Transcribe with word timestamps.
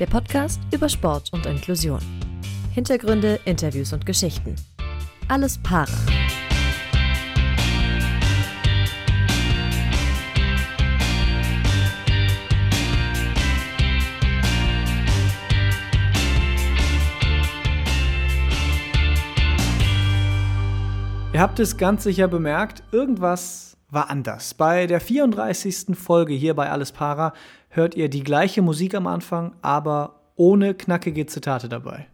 Der 0.00 0.06
Podcast 0.06 0.60
über 0.72 0.88
Sport 0.88 1.32
und 1.32 1.46
Inklusion. 1.46 2.00
Hintergründe, 2.72 3.38
Interviews 3.44 3.92
und 3.92 4.04
Geschichten. 4.04 4.56
Alles 5.28 5.56
Para. 5.56 5.86
Ihr 21.32 21.40
habt 21.40 21.60
es 21.60 21.76
ganz 21.76 22.02
sicher 22.02 22.26
bemerkt, 22.26 22.82
irgendwas 22.90 23.76
war 23.90 24.10
anders. 24.10 24.54
Bei 24.54 24.88
der 24.88 25.00
34. 25.00 25.96
Folge 25.96 26.34
hier 26.34 26.54
bei 26.54 26.68
Alles 26.68 26.90
Para 26.90 27.32
hört 27.74 27.94
ihr 27.94 28.08
die 28.08 28.22
gleiche 28.22 28.62
Musik 28.62 28.94
am 28.94 29.06
Anfang, 29.06 29.54
aber 29.62 30.20
ohne 30.36 30.74
knackige 30.74 31.26
Zitate 31.26 31.68
dabei. 31.68 32.06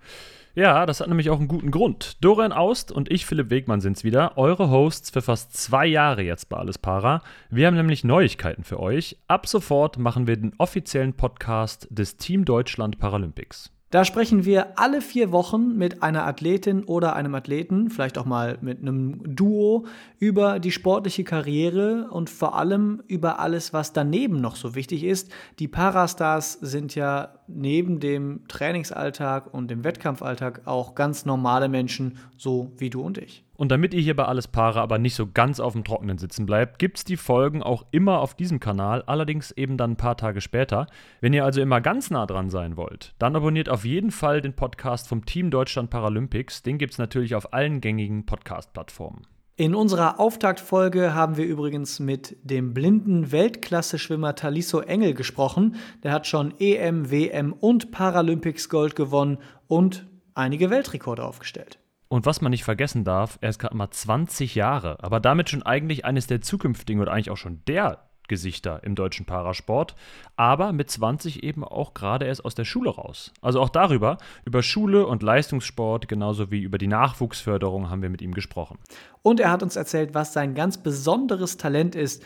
Ja, 0.55 0.84
das 0.84 1.00
hat 1.00 1.06
nämlich 1.06 1.30
auch 1.30 1.38
einen 1.38 1.48
guten 1.48 1.70
Grund. 1.70 2.23
Dorian 2.24 2.52
Aust 2.52 2.91
und 2.91 3.10
ich, 3.10 3.24
Philipp 3.24 3.50
Wegmann, 3.50 3.80
sind's 3.80 4.02
wieder. 4.02 4.36
Eure 4.36 4.69
Hosts 4.69 5.10
für 5.10 5.23
fast 5.23 5.56
zwei 5.56 5.86
Jahre 5.86 6.23
jetzt 6.23 6.48
bei 6.48 6.56
Alles 6.56 6.77
Para. 6.77 7.23
Wir 7.50 7.69
haben 7.69 7.77
nämlich 7.77 8.02
Neuigkeiten 8.02 8.64
für 8.64 8.80
euch. 8.80 9.16
Ab 9.28 9.46
sofort 9.46 9.98
machen 9.98 10.27
wir 10.27 10.36
den 10.36 10.52
offiziellen 10.59 11.14
Podcast 11.14 11.86
des 11.91 12.16
Team 12.16 12.45
Deutschland 12.45 12.98
Paralympics. 12.98 13.70
Da 13.90 14.04
sprechen 14.04 14.44
wir 14.44 14.78
alle 14.78 15.00
vier 15.00 15.32
Wochen 15.32 15.76
mit 15.76 16.00
einer 16.00 16.24
Athletin 16.24 16.84
oder 16.84 17.16
einem 17.16 17.34
Athleten, 17.34 17.90
vielleicht 17.90 18.18
auch 18.18 18.24
mal 18.24 18.56
mit 18.60 18.80
einem 18.80 19.34
Duo, 19.34 19.84
über 20.20 20.60
die 20.60 20.70
sportliche 20.70 21.24
Karriere 21.24 22.08
und 22.12 22.30
vor 22.30 22.54
allem 22.54 23.02
über 23.08 23.40
alles, 23.40 23.72
was 23.72 23.92
daneben 23.92 24.40
noch 24.40 24.54
so 24.54 24.76
wichtig 24.76 25.02
ist. 25.02 25.32
Die 25.58 25.66
Parastars 25.66 26.52
sind 26.52 26.94
ja 26.94 27.40
neben 27.48 27.98
dem 27.98 28.47
Trainingsalltag 28.47 29.52
und 29.52 29.72
dem 29.72 29.82
Wettkampfalltag 29.82 30.69
auch 30.69 30.94
ganz 30.94 31.27
normale 31.27 31.69
Menschen, 31.69 32.16
so 32.36 32.70
wie 32.78 32.91
du 32.91 33.02
und 33.02 33.19
ich. 33.19 33.44
Und 33.61 33.70
damit 33.70 33.92
ihr 33.92 34.00
hier 34.00 34.16
bei 34.16 34.25
Alles 34.25 34.48
Paare 34.48 34.80
aber 34.80 34.97
nicht 34.97 35.14
so 35.14 35.27
ganz 35.30 35.61
auf 35.61 35.75
dem 35.75 35.84
Trockenen 35.84 36.16
sitzen 36.16 36.47
bleibt, 36.47 36.78
gibt 36.78 36.97
es 36.97 37.05
die 37.05 37.19
Folgen 37.19 37.62
auch 37.62 37.84
immer 37.91 38.20
auf 38.20 38.33
diesem 38.33 38.58
Kanal, 38.58 39.03
allerdings 39.03 39.50
eben 39.50 39.77
dann 39.77 39.91
ein 39.91 39.97
paar 39.97 40.16
Tage 40.16 40.41
später. 40.41 40.86
Wenn 41.20 41.34
ihr 41.34 41.44
also 41.44 41.61
immer 41.61 41.83
ganz 41.83 42.08
nah 42.08 42.25
dran 42.25 42.48
sein 42.48 42.78
wollt, 42.78 43.12
dann 43.19 43.36
abonniert 43.36 43.69
auf 43.69 43.84
jeden 43.84 44.12
Fall 44.12 44.41
den 44.41 44.56
Podcast 44.56 45.08
vom 45.08 45.27
Team 45.27 45.50
Deutschland 45.50 45.91
Paralympics. 45.91 46.62
Den 46.62 46.78
gibt 46.78 46.94
es 46.94 46.98
natürlich 46.98 47.34
auf 47.34 47.53
allen 47.53 47.83
gängigen 47.83 48.25
Podcast-Plattformen. 48.25 49.27
In 49.56 49.75
unserer 49.75 50.19
Auftaktfolge 50.19 51.12
haben 51.12 51.36
wir 51.36 51.44
übrigens 51.44 52.00
mit 52.00 52.38
dem 52.42 52.72
blinden 52.72 53.31
Weltklasse-Schwimmer 53.31 54.36
Taliso 54.36 54.81
Engel 54.81 55.12
gesprochen. 55.12 55.77
Der 56.03 56.12
hat 56.12 56.27
schon 56.27 56.55
EM, 56.58 57.11
WM 57.11 57.53
und 57.53 57.91
Paralympics 57.91 58.70
Gold 58.70 58.97
gewonnen 58.97 59.36
und 59.69 60.06
einige 60.34 60.70
Weltrekorde 60.70 61.22
aufgestellt. 61.22 61.80
Und 62.12 62.27
was 62.27 62.41
man 62.41 62.50
nicht 62.50 62.64
vergessen 62.64 63.05
darf, 63.05 63.39
er 63.41 63.50
ist 63.50 63.61
gerade 63.61 63.77
mal 63.77 63.89
20 63.89 64.56
Jahre, 64.56 64.98
aber 65.00 65.20
damit 65.20 65.48
schon 65.48 65.62
eigentlich 65.62 66.05
eines 66.05 66.27
der 66.27 66.41
zukünftigen 66.41 67.00
oder 67.00 67.12
eigentlich 67.12 67.30
auch 67.30 67.36
schon 67.36 67.62
der 67.69 68.00
Gesichter 68.27 68.83
im 68.83 68.97
deutschen 68.97 69.27
Parasport, 69.27 69.94
aber 70.34 70.72
mit 70.72 70.91
20 70.91 71.44
eben 71.44 71.62
auch 71.62 71.94
gerade 71.94 72.27
erst 72.27 72.44
aus 72.44 72.56
der 72.56 72.64
Schule 72.64 72.91
raus. 72.91 73.33
Also 73.42 73.61
auch 73.61 73.69
darüber, 73.69 74.19
über 74.44 74.64
Schule 74.64 75.06
und 75.06 75.22
Leistungssport, 75.22 76.08
genauso 76.08 76.50
wie 76.50 76.62
über 76.62 76.78
die 76.78 76.88
Nachwuchsförderung 76.88 77.91
haben 77.91 78.03
wir 78.03 78.11
mit 78.11 78.22
ihm 78.22 78.34
gesprochen. 78.34 78.78
Und 79.22 79.38
er 79.38 79.53
hat 79.53 79.62
uns 79.62 79.77
erzählt, 79.77 80.12
was 80.12 80.33
sein 80.33 80.56
ganz 80.56 80.78
besonderes 80.83 81.58
Talent 81.58 81.94
ist. 81.94 82.25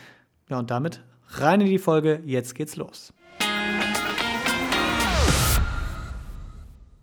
Ja, 0.49 0.57
und 0.57 0.71
damit 0.71 1.03
rein 1.27 1.61
in 1.61 1.67
die 1.67 1.77
Folge, 1.77 2.23
jetzt 2.25 2.55
geht's 2.55 2.75
los. 2.75 3.13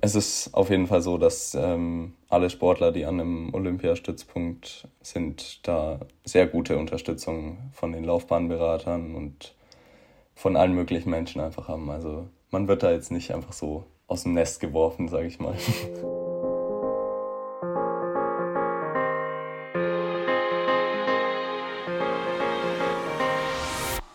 Es 0.04 0.16
ist 0.16 0.52
auf 0.52 0.68
jeden 0.68 0.88
Fall 0.88 1.00
so, 1.00 1.16
dass 1.16 1.54
ähm, 1.54 2.14
alle 2.28 2.50
Sportler, 2.50 2.90
die 2.90 3.04
an 3.04 3.20
einem 3.20 3.54
Olympiastützpunkt 3.54 4.88
sind, 5.00 5.64
da 5.64 6.00
sehr 6.24 6.48
gute 6.48 6.76
Unterstützung 6.76 7.70
von 7.72 7.92
den 7.92 8.02
Laufbahnberatern 8.02 9.14
und 9.14 9.54
von 10.34 10.56
allen 10.56 10.74
möglichen 10.74 11.08
Menschen 11.08 11.40
einfach 11.40 11.68
haben. 11.68 11.88
Also 11.88 12.26
man 12.50 12.66
wird 12.66 12.82
da 12.82 12.90
jetzt 12.90 13.12
nicht 13.12 13.32
einfach 13.32 13.52
so 13.52 13.84
aus 14.08 14.24
dem 14.24 14.34
Nest 14.34 14.58
geworfen, 14.58 15.06
sage 15.06 15.28
ich 15.28 15.38
mal. 15.38 15.54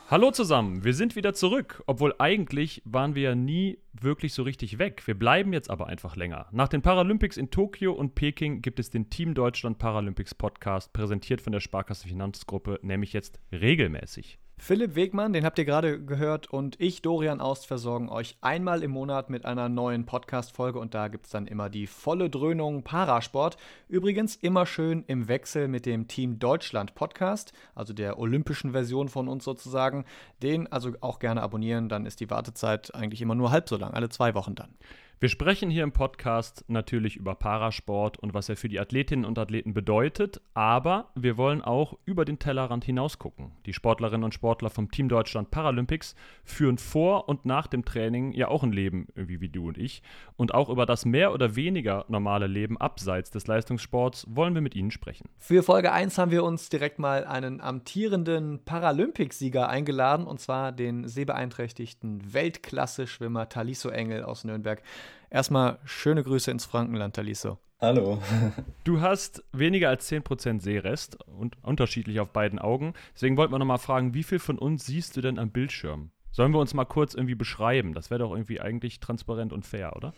Hallo 0.09 0.31
zusammen, 0.31 0.85
wir 0.85 0.94
sind 0.94 1.18
wieder 1.18 1.34
zurück, 1.34 1.84
obwohl 1.85 2.16
eigentlich 2.18 2.81
waren 2.85 3.13
wir 3.13 3.23
ja 3.23 3.35
nie 3.35 3.78
wirklich 3.91 4.34
so 4.34 4.44
richtig 4.44 4.79
weg. 4.79 5.06
Wir 5.06 5.19
bleiben 5.19 5.51
jetzt 5.51 5.69
aber 5.69 5.88
einfach 5.88 6.16
länger. 6.16 6.47
Nach 6.53 6.69
den 6.69 6.81
Paralympics 6.81 7.35
in 7.35 7.51
Tokio 7.51 7.91
und 7.91 8.16
Peking 8.16 8.62
gibt 8.62 8.79
es 8.79 8.90
den 8.90 9.09
Team 9.09 9.34
Deutschland 9.34 9.79
Paralympics 9.79 10.34
Podcast, 10.34 10.94
präsentiert 10.94 11.41
von 11.41 11.51
der 11.51 11.59
Sparkasse 11.59 12.07
Finanzgruppe, 12.07 12.79
nämlich 12.84 13.12
jetzt 13.12 13.41
regelmäßig. 13.51 14.40
Philipp 14.59 14.95
Wegmann, 14.95 15.34
den 15.34 15.45
habt 15.45 15.59
ihr 15.59 15.66
gerade 15.66 16.03
gehört, 16.03 16.51
und 16.51 16.79
ich, 16.79 17.03
Dorian 17.03 17.41
Aust, 17.41 17.68
versorgen 17.68 18.09
euch 18.09 18.38
einmal 18.41 18.81
im 18.81 18.90
Monat 18.90 19.29
mit 19.29 19.45
einer 19.45 19.69
neuen 19.69 20.06
Podcast-Folge 20.06 20.79
und 20.79 20.95
da 20.95 21.09
gibt 21.09 21.28
es 21.28 21.31
dann 21.31 21.45
immer 21.45 21.69
die 21.69 21.85
volle 21.85 22.29
Dröhnung 22.29 22.84
Parasport. 22.84 23.56
Übrigens 23.88 24.35
immer 24.35 24.66
schön 24.66 25.03
im 25.07 25.28
Wechsel 25.28 25.67
mit 25.67 25.85
dem 25.85 26.07
Team 26.07 26.40
Deutschland 26.40 26.96
Podcast, 26.96 27.53
also 27.75 27.94
der 27.94 28.17
olympischen 28.17 28.72
Version 28.72 29.09
von 29.09 29.28
uns 29.28 29.44
sozusagen. 29.44 30.06
Den 30.41 30.69
also 30.72 30.91
auch 31.01 31.19
gerne 31.19 31.44
abonnieren, 31.44 31.88
dann 31.88 32.07
ist 32.07 32.19
die 32.19 32.29
Wartezeit 32.29 32.94
eigentlich 32.96 33.22
immer 33.22 33.35
nur 33.35 33.51
halb 33.51 33.69
so 33.69 33.78
lang, 33.78 33.94
alle 33.94 34.09
zwei 34.09 34.34
Wochen 34.34 34.56
dann. 34.56 34.73
Wir 35.19 35.29
sprechen 35.29 35.72
hier 35.72 35.81
im 35.81 35.94
Podcast 35.94 36.63
natürlich 36.67 37.16
über 37.16 37.33
Parasport 37.33 38.19
und 38.19 38.35
was 38.35 38.50
er 38.50 38.55
für 38.55 38.69
die 38.69 38.79
Athletinnen 38.79 39.25
und 39.25 39.39
Athleten 39.39 39.73
bedeutet, 39.73 40.41
aber 40.53 41.09
wir 41.16 41.38
wollen 41.38 41.63
auch 41.63 41.97
über 42.05 42.23
den 42.23 42.38
Tellerrand 42.38 42.85
hinaus 42.85 43.17
gucken. 43.17 43.51
Die 43.66 43.73
Sportlerinnen 43.73 44.23
und 44.23 44.35
Sportler 44.35 44.69
vom 44.69 44.91
Team 44.91 45.09
Deutschland 45.09 45.50
Paralympics 45.50 46.13
führen 46.44 46.78
vor 46.78 47.28
und 47.29 47.47
nach 47.47 47.66
dem 47.66 47.83
Training 47.83 48.31
ja 48.33 48.50
auch 48.50 48.61
ein 48.61 48.72
Leben, 48.72 49.07
irgendwie 49.16 49.41
wie 49.41 49.50
du 49.50 49.69
und 49.69 49.79
ich. 49.79 50.03
Und 50.35 50.53
auch 50.53 50.69
über 50.69 50.85
das 50.85 51.03
mehr 51.03 51.34
oder 51.34 51.55
weniger 51.55 52.05
normale 52.09 52.45
Leben 52.45 52.78
abseits 52.78 53.31
des 53.31 53.47
Leistungssports 53.47 54.28
wollen 54.29 54.53
wir 54.53 54.61
mit 54.61 54.75
ihnen 54.75 54.91
sprechen. 54.91 55.28
Für 55.39 55.63
Folge 55.63 55.94
1 55.94 56.19
haben 56.19 56.29
wir 56.29 56.44
uns 56.44 56.69
direkt 56.69 56.99
mal 56.99 57.25
einen 57.25 57.59
amtierenden 57.59 58.63
Paralympicsieger 58.66 59.67
eingeladen, 59.67 60.28
und 60.28 60.39
zwar 60.39 60.72
den 60.72 61.07
sehbeeinträchtigten 61.07 62.35
Weltklasse-Schwimmer 62.35 63.49
Taliso 63.49 63.89
Engel 63.89 64.22
aus 64.22 64.44
Nürnberg. 64.44 64.84
Erstmal 65.29 65.79
schöne 65.83 66.23
Grüße 66.23 66.49
ins 66.51 66.65
Frankenland, 66.65 67.15
Taliso. 67.15 67.57
Hallo. 67.79 68.19
Du 68.83 69.01
hast 69.01 69.43
weniger 69.51 69.89
als 69.89 70.09
10% 70.09 70.61
Sehrest 70.61 71.17
und 71.25 71.57
unterschiedlich 71.61 72.21
auf 72.21 72.31
beiden 72.31 72.57
Augen. 72.57 72.93
Deswegen 73.13 73.35
wollten 73.35 73.53
wir 73.53 73.59
nochmal 73.59 73.77
fragen, 73.77 74.13
wie 74.13 74.23
viel 74.23 74.39
von 74.39 74.57
uns 74.57 74.85
siehst 74.85 75.17
du 75.17 75.21
denn 75.21 75.37
am 75.37 75.51
Bildschirm? 75.51 76.11
Sollen 76.31 76.53
wir 76.53 76.59
uns 76.59 76.73
mal 76.73 76.85
kurz 76.85 77.13
irgendwie 77.13 77.35
beschreiben? 77.35 77.93
Das 77.93 78.09
wäre 78.09 78.19
doch 78.19 78.31
irgendwie 78.31 78.61
eigentlich 78.61 79.01
transparent 79.01 79.51
und 79.51 79.66
fair, 79.66 79.95
oder? 79.95 80.13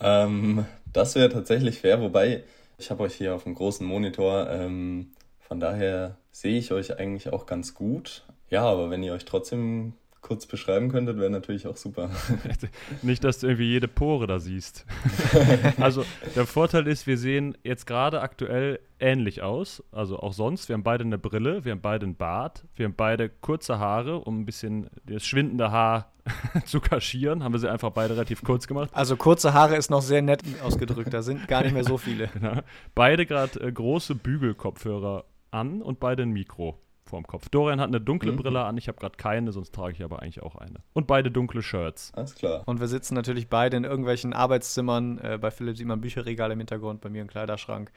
Ähm, 0.00 0.64
das 0.92 1.14
wäre 1.14 1.28
tatsächlich 1.28 1.80
fair, 1.80 2.00
wobei 2.00 2.44
ich 2.78 2.90
habe 2.90 3.02
euch 3.02 3.14
hier 3.14 3.34
auf 3.34 3.44
dem 3.44 3.54
großen 3.54 3.86
Monitor. 3.86 4.48
Ähm, 4.50 5.12
von 5.40 5.60
daher 5.60 6.16
sehe 6.32 6.58
ich 6.58 6.72
euch 6.72 6.98
eigentlich 6.98 7.32
auch 7.32 7.44
ganz 7.44 7.74
gut. 7.74 8.24
Ja, 8.48 8.64
aber 8.64 8.90
wenn 8.90 9.02
ihr 9.02 9.12
euch 9.12 9.26
trotzdem 9.26 9.92
kurz 10.24 10.46
beschreiben 10.46 10.88
könntet, 10.88 11.18
wäre 11.18 11.30
natürlich 11.30 11.66
auch 11.66 11.76
super. 11.76 12.08
Nicht, 13.02 13.22
dass 13.24 13.40
du 13.40 13.46
irgendwie 13.46 13.68
jede 13.68 13.88
Pore 13.88 14.26
da 14.26 14.38
siehst. 14.38 14.86
also 15.78 16.04
der 16.34 16.46
Vorteil 16.46 16.86
ist, 16.86 17.06
wir 17.06 17.18
sehen 17.18 17.58
jetzt 17.62 17.86
gerade 17.86 18.22
aktuell 18.22 18.80
ähnlich 18.98 19.42
aus. 19.42 19.84
Also 19.92 20.18
auch 20.18 20.32
sonst. 20.32 20.68
Wir 20.68 20.74
haben 20.74 20.82
beide 20.82 21.04
eine 21.04 21.18
Brille, 21.18 21.66
wir 21.66 21.72
haben 21.72 21.82
beide 21.82 22.06
einen 22.06 22.16
Bart, 22.16 22.64
wir 22.74 22.86
haben 22.86 22.94
beide 22.96 23.28
kurze 23.28 23.78
Haare, 23.78 24.18
um 24.18 24.40
ein 24.40 24.46
bisschen 24.46 24.88
das 25.04 25.26
schwindende 25.26 25.70
Haar 25.70 26.14
zu 26.64 26.80
kaschieren. 26.80 27.44
Haben 27.44 27.52
wir 27.52 27.60
sie 27.60 27.70
einfach 27.70 27.90
beide 27.90 28.14
relativ 28.14 28.42
kurz 28.42 28.66
gemacht. 28.66 28.88
Also 28.94 29.16
kurze 29.16 29.52
Haare 29.52 29.76
ist 29.76 29.90
noch 29.90 30.02
sehr 30.02 30.22
nett 30.22 30.40
ausgedrückt. 30.64 31.12
Da 31.12 31.20
sind 31.20 31.46
gar 31.48 31.62
nicht 31.62 31.74
mehr 31.74 31.84
so 31.84 31.98
viele. 31.98 32.28
Genau. 32.28 32.62
Beide 32.94 33.26
gerade 33.26 33.60
äh, 33.60 33.70
große 33.70 34.14
Bügelkopfhörer 34.14 35.26
an 35.50 35.82
und 35.82 36.00
beide 36.00 36.22
ein 36.22 36.30
Mikro 36.30 36.80
vorm 37.14 37.26
Kopf. 37.26 37.48
Dorian 37.48 37.80
hat 37.80 37.88
eine 37.88 38.00
dunkle 38.00 38.32
mhm. 38.32 38.36
Brille 38.36 38.64
an, 38.64 38.76
ich 38.76 38.88
habe 38.88 38.98
gerade 38.98 39.16
keine, 39.16 39.52
sonst 39.52 39.72
trage 39.72 39.92
ich 39.92 40.02
aber 40.02 40.20
eigentlich 40.20 40.42
auch 40.42 40.56
eine. 40.56 40.80
Und 40.94 41.06
beide 41.06 41.30
dunkle 41.30 41.62
Shirts. 41.62 42.12
Alles 42.16 42.34
klar. 42.34 42.62
Und 42.66 42.80
wir 42.80 42.88
sitzen 42.88 43.14
natürlich 43.14 43.48
beide 43.48 43.76
in 43.76 43.84
irgendwelchen 43.84 44.32
Arbeitszimmern. 44.32 45.18
Äh, 45.18 45.38
bei 45.40 45.52
Philipp 45.52 45.76
sieht 45.76 45.86
man 45.86 46.00
Bücherregal 46.00 46.50
im 46.50 46.58
Hintergrund, 46.58 47.00
bei 47.00 47.08
mir 47.08 47.22
ein 47.22 47.28
Kleiderschrank. 47.28 47.92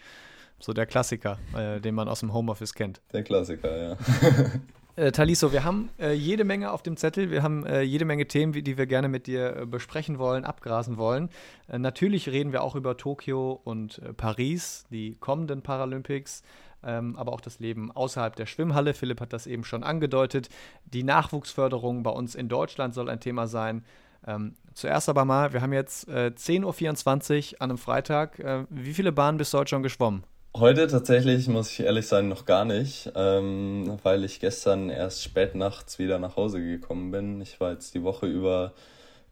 So 0.60 0.74
der 0.74 0.86
Klassiker, 0.86 1.40
äh, 1.56 1.80
den 1.80 1.96
man 1.96 2.08
aus 2.08 2.20
dem 2.20 2.32
Homeoffice 2.32 2.76
kennt. 2.76 3.02
Der 3.12 3.24
Klassiker, 3.24 3.76
ja. 3.76 3.98
Äh, 4.98 5.12
Taliso, 5.12 5.52
wir 5.52 5.64
haben 5.64 5.92
äh, 6.00 6.14
jede 6.14 6.44
Menge 6.44 6.72
auf 6.72 6.82
dem 6.82 6.98
Zettel. 6.98 7.30
Wir 7.30 7.44
haben 7.44 7.68
äh, 7.68 7.84
jede 7.84 8.04
Menge 8.04 8.26
Themen, 8.26 8.52
die 8.52 8.78
wir 8.80 8.88
gerne 8.88 9.10
mit 9.10 9.28
dir 9.28 9.56
äh, 9.56 9.66
besprechen 9.68 10.18
wollen, 10.18 10.44
abgrasen 10.44 10.98
wollen. 10.98 11.30
Äh, 11.68 11.78
natürlich 11.78 12.28
reden 12.30 12.52
wir 12.52 12.64
auch 12.64 12.76
über 12.76 12.98
Tokio 12.98 13.62
und 13.64 14.00
äh, 14.00 14.12
Paris, 14.14 14.88
die 14.90 15.14
kommenden 15.20 15.62
Paralympics 15.62 16.42
ähm, 16.84 17.16
aber 17.16 17.34
auch 17.34 17.42
das 17.42 17.60
Leben 17.60 17.92
außerhalb 17.92 18.36
der 18.36 18.46
Schwimmhalle. 18.46 18.94
Philipp 18.94 19.22
hat 19.22 19.34
das 19.34 19.48
eben 19.48 19.64
schon 19.64 19.84
angedeutet. 19.84 20.50
Die 20.86 21.04
Nachwuchsförderung 21.04 22.04
bei 22.04 22.12
uns 22.12 22.36
in 22.36 22.50
Deutschland 22.50 22.94
soll 22.94 23.10
ein 23.10 23.20
Thema 23.20 23.48
sein. 23.48 23.84
Ähm, 24.26 24.56
zuerst 24.74 25.10
aber 25.10 25.26
mal, 25.26 25.54
wir 25.54 25.62
haben 25.62 25.74
jetzt 25.74 26.08
äh, 26.08 26.32
10.24 26.36 27.54
Uhr 27.54 27.62
an 27.62 27.70
einem 27.70 27.78
Freitag. 27.78 28.40
Äh, 28.40 28.66
wie 28.70 28.94
viele 28.94 29.12
Bahnen 29.12 29.38
bist 29.38 29.54
du 29.54 29.60
heute 29.60 29.70
schon 29.70 29.84
geschwommen? 29.84 30.24
Heute 30.56 30.88
tatsächlich, 30.88 31.48
muss 31.48 31.72
ich 31.72 31.82
ehrlich 31.82 32.08
sein, 32.08 32.30
noch 32.30 32.46
gar 32.46 32.66
nicht, 32.66 33.12
ähm, 33.16 33.98
weil 34.02 34.24
ich 34.24 34.40
gestern 34.40 34.90
erst 34.90 35.24
spät 35.24 35.54
nachts 35.54 36.00
wieder 36.00 36.18
nach 36.18 36.36
Hause 36.36 36.60
gekommen 36.60 37.12
bin. 37.12 37.42
Ich 37.42 37.60
war 37.60 37.74
jetzt 37.74 37.94
die 37.94 38.02
Woche 38.02 38.26
über 38.26 38.74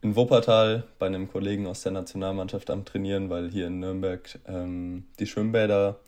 in 0.04 0.16
Wuppertal 0.16 0.84
bei 1.00 1.08
einem 1.08 1.28
Kollegen 1.28 1.66
aus 1.66 1.82
der 1.82 1.94
Nationalmannschaft 1.94 2.70
am 2.70 2.86
Trainieren, 2.86 3.32
weil 3.32 3.50
hier 3.50 3.68
in 3.68 3.80
Nürnberg 3.80 4.38
ähm, 4.48 5.06
die 5.20 5.26
Schwimmbäder 5.26 6.00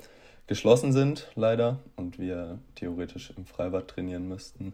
geschlossen 0.48 0.94
sind, 0.94 1.30
leider, 1.36 1.80
und 1.96 2.20
wir 2.20 2.60
theoretisch 2.76 3.34
im 3.36 3.46
Freibad 3.46 3.88
trainieren 3.90 4.28
müssten. 4.28 4.74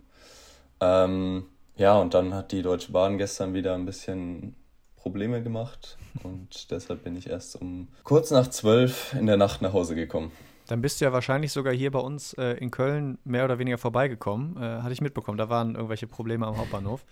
Ähm, 0.80 1.46
ja, 1.75 1.98
und 2.00 2.14
dann 2.14 2.34
hat 2.34 2.52
die 2.52 2.62
Deutsche 2.62 2.92
Bahn 2.92 3.18
gestern 3.18 3.54
wieder 3.54 3.74
ein 3.74 3.86
bisschen 3.86 4.56
Probleme 4.96 5.44
gemacht 5.44 5.98
und 6.24 6.72
deshalb 6.72 7.04
bin 7.04 7.16
ich 7.18 7.30
erst 7.30 7.60
um 7.60 7.90
kurz 8.04 8.31
nach 8.31 8.48
zwölf 8.48 9.14
in 9.14 9.25
der 9.25 9.38
Nacht 9.38 9.62
nach 9.62 9.74
Hause 9.74 9.96
gekommen. 9.96 10.31
Dann 10.68 10.81
bist 10.81 11.02
du 11.02 11.06
ja 11.06 11.12
wahrscheinlich 11.12 11.52
sogar 11.52 11.74
hier 11.74 11.92
bei 11.92 12.00
uns 12.00 12.34
äh, 12.34 12.54
in 12.54 12.72
Köln 12.72 13.18
mehr 13.26 13.44
oder 13.44 13.60
weniger 13.60 13.78
vorbeigekommen. 13.78 14.56
Äh, 14.56 14.81
hatte 14.81 14.94
ich 14.94 15.02
mitbekommen, 15.02 15.38
da 15.38 15.50
waren 15.50 15.76
irgendwelche 15.76 16.08
Probleme 16.08 16.48
am 16.48 16.58
Hauptbahnhof. 16.58 17.04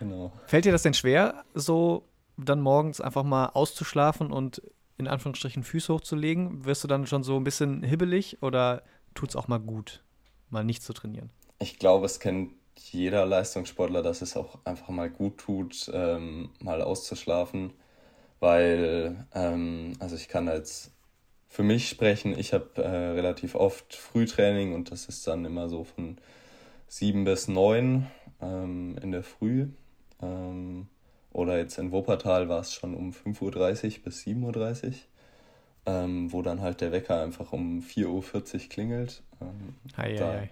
Genau. 0.00 0.32
Fällt 0.46 0.64
dir 0.64 0.72
das 0.72 0.82
denn 0.82 0.94
schwer, 0.94 1.44
so 1.54 2.04
dann 2.36 2.60
morgens 2.60 3.00
einfach 3.00 3.22
mal 3.22 3.46
auszuschlafen 3.46 4.30
und 4.32 4.60
in 4.98 5.08
Anführungsstrichen 5.08 5.62
Füße 5.62 5.92
hochzulegen? 5.92 6.64
Wirst 6.64 6.84
du 6.84 6.88
dann 6.88 7.06
schon 7.06 7.22
so 7.22 7.36
ein 7.36 7.44
bisschen 7.44 7.82
hibbelig 7.82 8.42
oder 8.42 8.82
tut 9.14 9.30
es 9.30 9.36
auch 9.36 9.48
mal 9.48 9.58
gut, 9.58 10.04
mal 10.50 10.64
nicht 10.64 10.82
zu 10.82 10.92
trainieren? 10.92 11.30
Ich 11.58 11.78
glaube, 11.78 12.06
es 12.06 12.20
kennt 12.20 12.52
jeder 12.76 13.24
Leistungssportler, 13.26 14.02
dass 14.02 14.22
es 14.22 14.36
auch 14.36 14.58
einfach 14.64 14.88
mal 14.88 15.10
gut 15.10 15.38
tut, 15.38 15.90
ähm, 15.92 16.50
mal 16.60 16.82
auszuschlafen, 16.82 17.72
weil, 18.40 19.26
ähm, 19.34 19.94
also 19.98 20.16
ich 20.16 20.28
kann 20.28 20.48
als 20.48 20.92
für 21.48 21.62
mich 21.62 21.88
sprechen, 21.88 22.38
ich 22.38 22.52
habe 22.52 22.82
äh, 22.82 22.88
relativ 22.88 23.54
oft 23.54 23.94
Frühtraining 23.94 24.74
und 24.74 24.90
das 24.90 25.06
ist 25.06 25.26
dann 25.26 25.44
immer 25.44 25.68
so 25.68 25.84
von 25.84 26.18
sieben 26.88 27.24
bis 27.24 27.48
neun 27.48 28.06
ähm, 28.40 28.98
in 29.02 29.12
der 29.12 29.22
Früh. 29.22 29.68
Ähm, 30.20 30.88
oder 31.36 31.58
jetzt 31.58 31.76
in 31.76 31.92
Wuppertal 31.92 32.48
war 32.48 32.60
es 32.60 32.72
schon 32.72 32.94
um 32.94 33.10
5.30 33.10 33.98
Uhr 33.98 34.04
bis 34.04 34.22
7.30 34.22 34.86
Uhr, 34.86 34.92
ähm, 35.84 36.32
wo 36.32 36.40
dann 36.40 36.62
halt 36.62 36.80
der 36.80 36.92
Wecker 36.92 37.20
einfach 37.20 37.52
um 37.52 37.80
4.40 37.80 38.54
Uhr 38.54 38.68
klingelt. 38.70 39.22
Ähm, 39.42 39.74
hei, 39.98 40.14
da 40.14 40.32
hei. 40.32 40.50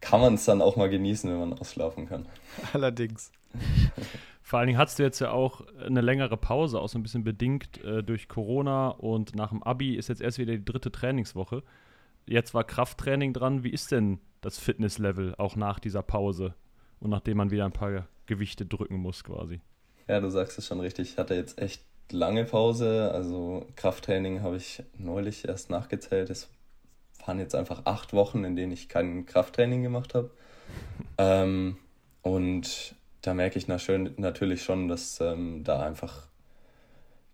kann 0.00 0.20
man 0.20 0.34
es 0.34 0.44
dann 0.44 0.62
auch 0.62 0.76
mal 0.76 0.88
genießen, 0.88 1.28
wenn 1.28 1.40
man 1.40 1.58
ausschlafen 1.58 2.06
kann. 2.06 2.26
Allerdings. 2.72 3.32
Vor 4.42 4.60
allen 4.60 4.68
Dingen 4.68 4.78
hattest 4.78 5.00
du 5.00 5.02
jetzt 5.02 5.18
ja 5.18 5.32
auch 5.32 5.62
eine 5.84 6.00
längere 6.00 6.36
Pause, 6.36 6.80
auch 6.80 6.88
so 6.88 6.98
ein 6.98 7.02
bisschen 7.02 7.24
bedingt 7.24 7.82
äh, 7.82 8.04
durch 8.04 8.28
Corona 8.28 8.90
und 8.90 9.34
nach 9.34 9.50
dem 9.50 9.64
Abi 9.64 9.96
ist 9.96 10.08
jetzt 10.08 10.20
erst 10.20 10.38
wieder 10.38 10.52
die 10.52 10.64
dritte 10.64 10.92
Trainingswoche. 10.92 11.64
Jetzt 12.26 12.54
war 12.54 12.62
Krafttraining 12.62 13.32
dran. 13.32 13.64
Wie 13.64 13.70
ist 13.70 13.90
denn 13.90 14.20
das 14.42 14.60
Fitnesslevel 14.60 15.34
auch 15.38 15.56
nach 15.56 15.80
dieser 15.80 16.02
Pause 16.02 16.54
und 17.00 17.10
nachdem 17.10 17.38
man 17.38 17.50
wieder 17.50 17.64
ein 17.64 17.72
paar 17.72 18.06
Gewichte 18.26 18.64
drücken 18.64 18.96
muss 18.96 19.24
quasi? 19.24 19.60
Ja, 20.10 20.18
du 20.18 20.28
sagst 20.28 20.58
es 20.58 20.66
schon 20.66 20.80
richtig. 20.80 21.12
Ich 21.12 21.18
hatte 21.18 21.36
jetzt 21.36 21.62
echt 21.62 21.84
lange 22.10 22.44
Pause. 22.44 23.12
Also 23.14 23.64
Krafttraining 23.76 24.42
habe 24.42 24.56
ich 24.56 24.82
neulich 24.98 25.46
erst 25.46 25.70
nachgezählt. 25.70 26.30
Es 26.30 26.48
waren 27.24 27.38
jetzt 27.38 27.54
einfach 27.54 27.82
acht 27.84 28.12
Wochen, 28.12 28.42
in 28.42 28.56
denen 28.56 28.72
ich 28.72 28.88
kein 28.88 29.24
Krafttraining 29.24 29.84
gemacht 29.84 30.14
habe. 30.14 30.32
Ähm, 31.16 31.76
und 32.22 32.96
da 33.22 33.34
merke 33.34 33.56
ich 33.56 33.68
natürlich 33.68 34.64
schon, 34.64 34.88
dass 34.88 35.20
ähm, 35.20 35.62
da 35.62 35.80
einfach 35.80 36.26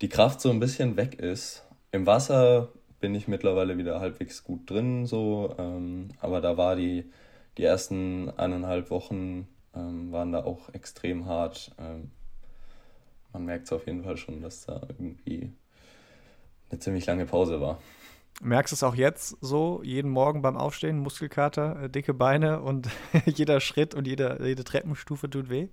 die 0.02 0.11
Kraft 0.11 0.43
so 0.43 0.50
ein 0.50 0.61
bisschen 0.61 0.99
weg 0.99 1.19
ist. 1.19 1.64
Im 1.93 2.06
Wasser 2.06 2.69
bin 3.00 3.14
ich 3.14 3.26
mittlerweile 3.26 3.79
wieder 3.79 4.00
halbwegs 4.00 4.44
gut 4.44 4.69
drin, 4.69 5.06
so, 5.06 5.55
ähm, 5.56 6.08
aber 6.20 6.43
da 6.43 6.58
war 6.58 6.76
die, 6.76 7.11
die 7.56 7.64
ersten 7.64 8.29
eineinhalb 8.37 8.90
Wochen 8.90 9.49
ähm, 9.75 10.12
waren 10.12 10.32
da 10.32 10.44
auch 10.44 10.69
extrem 10.75 11.25
hart. 11.25 11.70
Man 13.36 13.44
merkt 13.44 13.66
es 13.66 13.72
auf 13.74 13.86
jeden 13.86 14.02
Fall 14.02 14.16
schon, 14.16 14.40
dass 14.40 14.64
da 14.64 14.80
irgendwie 14.88 15.52
eine 16.70 16.80
ziemlich 16.80 17.04
lange 17.04 17.26
Pause 17.26 17.60
war. 17.60 17.82
Merkst 18.40 18.72
du 18.72 18.76
es 18.76 18.82
auch 18.82 18.94
jetzt 18.94 19.36
so, 19.42 19.82
jeden 19.82 20.10
Morgen 20.10 20.40
beim 20.40 20.56
Aufstehen, 20.56 21.00
Muskelkater, 21.00 21.82
äh, 21.82 21.90
dicke 21.90 22.14
Beine 22.14 22.62
und 22.62 22.88
jeder 23.26 23.60
Schritt 23.60 23.94
und 23.94 24.06
jede, 24.06 24.38
jede 24.42 24.64
Treppenstufe 24.64 25.28
tut 25.28 25.50
weh? 25.50 25.68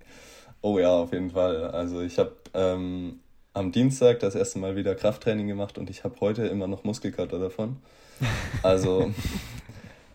Oh 0.60 0.78
ja, 0.78 0.90
auf 0.90 1.14
jeden 1.14 1.30
Fall. 1.30 1.70
Also 1.70 2.02
ich 2.02 2.18
habe 2.18 2.34
ähm, 2.52 3.20
am 3.54 3.72
Dienstag 3.72 4.20
das 4.20 4.34
erste 4.34 4.58
Mal 4.58 4.76
wieder 4.76 4.94
Krafttraining 4.94 5.48
gemacht 5.48 5.78
und 5.78 5.88
ich 5.88 6.04
habe 6.04 6.20
heute 6.20 6.46
immer 6.46 6.66
noch 6.66 6.84
Muskelkater 6.84 7.38
davon. 7.38 7.78
Also 8.62 9.10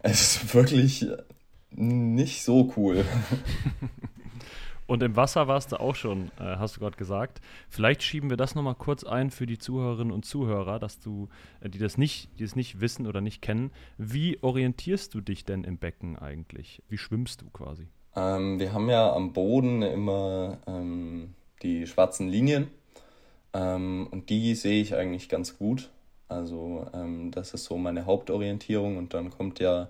es 0.04 0.22
ist 0.22 0.54
wirklich 0.54 1.08
nicht 1.72 2.44
so 2.44 2.72
cool. 2.78 3.04
Und 4.90 5.04
im 5.04 5.16
Wasser 5.16 5.48
warst 5.48 5.72
du 5.72 5.80
auch 5.80 5.94
schon, 5.94 6.32
äh, 6.40 6.56
hast 6.58 6.76
du 6.76 6.80
gerade 6.80 6.98
gesagt. 6.98 7.42
Vielleicht 7.70 8.02
schieben 8.02 8.32
wir 8.32 8.38
das 8.38 8.56
nochmal 8.56 8.74
kurz 8.74 9.04
ein 9.04 9.30
für 9.30 9.46
die 9.46 9.60
Zuhörerinnen 9.60 10.12
und 10.12 10.26
Zuhörer, 10.26 10.80
dass 10.80 11.00
du, 11.00 11.30
äh, 11.62 11.70
die 11.70 11.78
das 11.78 12.00
nicht, 12.00 12.32
die 12.40 12.44
es 12.44 12.56
nicht 12.56 12.82
wissen 12.82 13.06
oder 13.06 13.22
nicht 13.22 13.40
kennen. 13.40 13.70
Wie 14.00 14.42
orientierst 14.42 15.14
du 15.14 15.22
dich 15.22 15.46
denn 15.46 15.64
im 15.64 15.78
Becken 15.78 16.18
eigentlich? 16.18 16.82
Wie 16.90 16.98
schwimmst 16.98 17.44
du 17.44 17.52
quasi? 17.52 17.86
Ähm, 18.16 18.60
wir 18.60 18.74
haben 18.74 18.90
ja 18.90 19.14
am 19.14 19.32
Boden 19.32 19.84
immer 19.84 20.58
ähm, 20.66 21.36
die 21.62 21.86
schwarzen 21.86 22.28
Linien 22.28 22.70
ähm, 23.54 24.08
und 24.10 24.32
die 24.32 24.56
sehe 24.56 24.82
ich 24.82 24.96
eigentlich 24.96 25.30
ganz 25.30 25.60
gut. 25.60 25.92
Also 26.30 26.88
ähm, 26.96 27.30
das 27.30 27.54
ist 27.54 27.66
so 27.66 27.78
meine 27.78 28.08
Hauptorientierung 28.08 28.98
und 28.98 29.14
dann 29.14 29.30
kommt 29.30 29.60
ja 29.60 29.90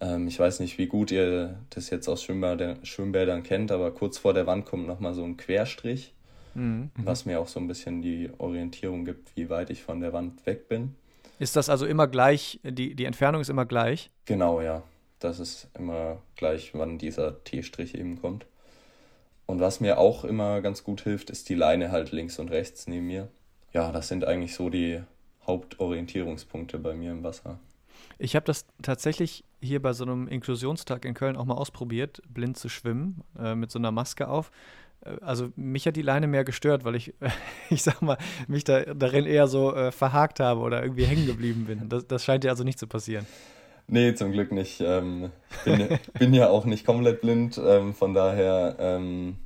ähm, 0.00 0.28
ich 0.28 0.38
weiß 0.38 0.60
nicht, 0.60 0.78
wie 0.78 0.86
gut 0.86 1.10
ihr 1.10 1.58
das 1.70 1.90
jetzt 1.90 2.08
aus 2.08 2.22
Schwimmbädern, 2.22 2.84
Schwimmbädern 2.84 3.42
kennt, 3.42 3.72
aber 3.72 3.90
kurz 3.92 4.18
vor 4.18 4.34
der 4.34 4.46
Wand 4.46 4.66
kommt 4.66 4.86
nochmal 4.86 5.14
so 5.14 5.24
ein 5.24 5.36
Querstrich, 5.36 6.12
mhm. 6.54 6.90
was 6.96 7.24
mir 7.26 7.40
auch 7.40 7.48
so 7.48 7.60
ein 7.60 7.68
bisschen 7.68 8.02
die 8.02 8.30
Orientierung 8.38 9.04
gibt, 9.04 9.36
wie 9.36 9.48
weit 9.48 9.70
ich 9.70 9.82
von 9.82 10.00
der 10.00 10.12
Wand 10.12 10.44
weg 10.46 10.68
bin. 10.68 10.94
Ist 11.38 11.56
das 11.56 11.68
also 11.68 11.86
immer 11.86 12.06
gleich, 12.06 12.60
die, 12.62 12.94
die 12.94 13.04
Entfernung 13.04 13.40
ist 13.40 13.50
immer 13.50 13.66
gleich? 13.66 14.10
Genau, 14.24 14.60
ja. 14.60 14.82
Das 15.18 15.40
ist 15.40 15.68
immer 15.78 16.18
gleich, 16.36 16.72
wann 16.74 16.98
dieser 16.98 17.42
T-Strich 17.42 17.94
eben 17.94 18.20
kommt. 18.20 18.46
Und 19.46 19.60
was 19.60 19.80
mir 19.80 19.98
auch 19.98 20.24
immer 20.24 20.60
ganz 20.60 20.84
gut 20.84 21.02
hilft, 21.02 21.30
ist 21.30 21.48
die 21.48 21.54
Leine 21.54 21.90
halt 21.90 22.12
links 22.12 22.38
und 22.38 22.50
rechts 22.50 22.86
neben 22.86 23.06
mir. 23.06 23.28
Ja, 23.72 23.92
das 23.92 24.08
sind 24.08 24.24
eigentlich 24.24 24.54
so 24.54 24.68
die 24.68 25.00
Hauptorientierungspunkte 25.46 26.78
bei 26.78 26.94
mir 26.94 27.12
im 27.12 27.22
Wasser. 27.22 27.58
Ich 28.18 28.34
habe 28.34 28.46
das 28.46 28.64
tatsächlich 28.82 29.44
hier 29.60 29.80
bei 29.80 29.92
so 29.92 30.04
einem 30.04 30.26
Inklusionstag 30.28 31.04
in 31.04 31.14
Köln 31.14 31.36
auch 31.36 31.44
mal 31.44 31.54
ausprobiert, 31.54 32.22
blind 32.28 32.56
zu 32.56 32.68
schwimmen, 32.68 33.22
äh, 33.38 33.54
mit 33.54 33.70
so 33.70 33.78
einer 33.78 33.92
Maske 33.92 34.28
auf. 34.28 34.50
Äh, 35.04 35.16
also 35.20 35.50
mich 35.56 35.86
hat 35.86 35.96
die 35.96 36.02
Leine 36.02 36.26
mehr 36.26 36.44
gestört, 36.44 36.84
weil 36.84 36.94
ich, 36.94 37.14
ich 37.70 37.82
sag 37.82 38.00
mal, 38.00 38.16
mich 38.48 38.64
da, 38.64 38.94
darin 38.94 39.26
eher 39.26 39.48
so 39.48 39.74
äh, 39.74 39.92
verhakt 39.92 40.40
habe 40.40 40.60
oder 40.60 40.82
irgendwie 40.82 41.04
hängen 41.04 41.26
geblieben 41.26 41.66
bin. 41.66 41.88
Das, 41.88 42.06
das 42.06 42.24
scheint 42.24 42.44
ja 42.44 42.50
also 42.50 42.64
nicht 42.64 42.78
zu 42.78 42.86
passieren. 42.86 43.26
Nee, 43.88 44.14
zum 44.14 44.32
Glück 44.32 44.50
nicht. 44.50 44.80
Ähm, 44.80 45.30
ich 45.50 45.64
bin, 45.64 45.98
bin, 46.18 46.34
ja 46.34 46.48
auch 46.48 46.64
nicht 46.64 46.84
komplett 46.84 47.20
blind, 47.20 47.60
ähm, 47.64 47.94
von 47.94 48.14
daher 48.14 48.76
ähm, 48.80 49.36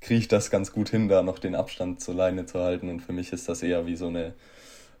kriege 0.00 0.18
ich 0.18 0.28
das 0.28 0.50
ganz 0.50 0.72
gut 0.72 0.88
hin, 0.88 1.08
da 1.08 1.22
noch 1.22 1.38
den 1.38 1.54
Abstand 1.54 2.00
zur 2.00 2.14
Leine 2.14 2.46
zu 2.46 2.60
halten. 2.60 2.88
Und 2.88 3.00
für 3.00 3.12
mich 3.12 3.32
ist 3.32 3.48
das 3.48 3.62
eher 3.62 3.86
wie 3.86 3.94
so 3.94 4.08
eine 4.08 4.34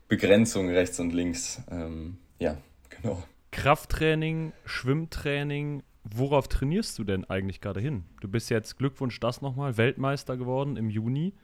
Begrenzung 0.06 0.68
rechts 0.68 1.00
und 1.00 1.12
links. 1.12 1.62
Ähm, 1.70 2.18
ja, 2.38 2.58
genau. 2.90 3.22
Krafttraining, 3.50 4.52
Schwimmtraining, 4.64 5.82
worauf 6.04 6.48
trainierst 6.48 6.98
du 6.98 7.04
denn 7.04 7.24
eigentlich 7.24 7.60
gerade 7.60 7.80
hin? 7.80 8.04
Du 8.20 8.28
bist 8.28 8.50
jetzt, 8.50 8.78
Glückwunsch 8.78 9.18
das 9.20 9.42
nochmal, 9.42 9.76
Weltmeister 9.76 10.36
geworden 10.36 10.76
im 10.76 10.90
Juni. 10.90 11.34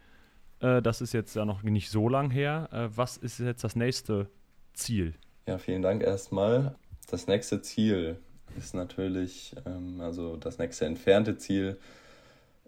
Äh, 0.60 0.82
das 0.82 1.00
ist 1.00 1.12
jetzt 1.12 1.34
ja 1.34 1.44
noch 1.44 1.62
nicht 1.62 1.90
so 1.90 2.08
lang 2.08 2.30
her. 2.30 2.68
Äh, 2.72 2.96
was 2.96 3.16
ist 3.16 3.38
jetzt 3.38 3.64
das 3.64 3.76
nächste 3.76 4.30
Ziel? 4.72 5.14
Ja, 5.46 5.58
vielen 5.58 5.82
Dank 5.82 6.02
erstmal. 6.02 6.76
Das 7.10 7.26
nächste 7.26 7.62
Ziel 7.62 8.18
ist 8.56 8.74
natürlich, 8.74 9.54
ähm, 9.64 10.00
also 10.00 10.36
das 10.36 10.58
nächste 10.58 10.86
entfernte 10.86 11.36
Ziel 11.38 11.78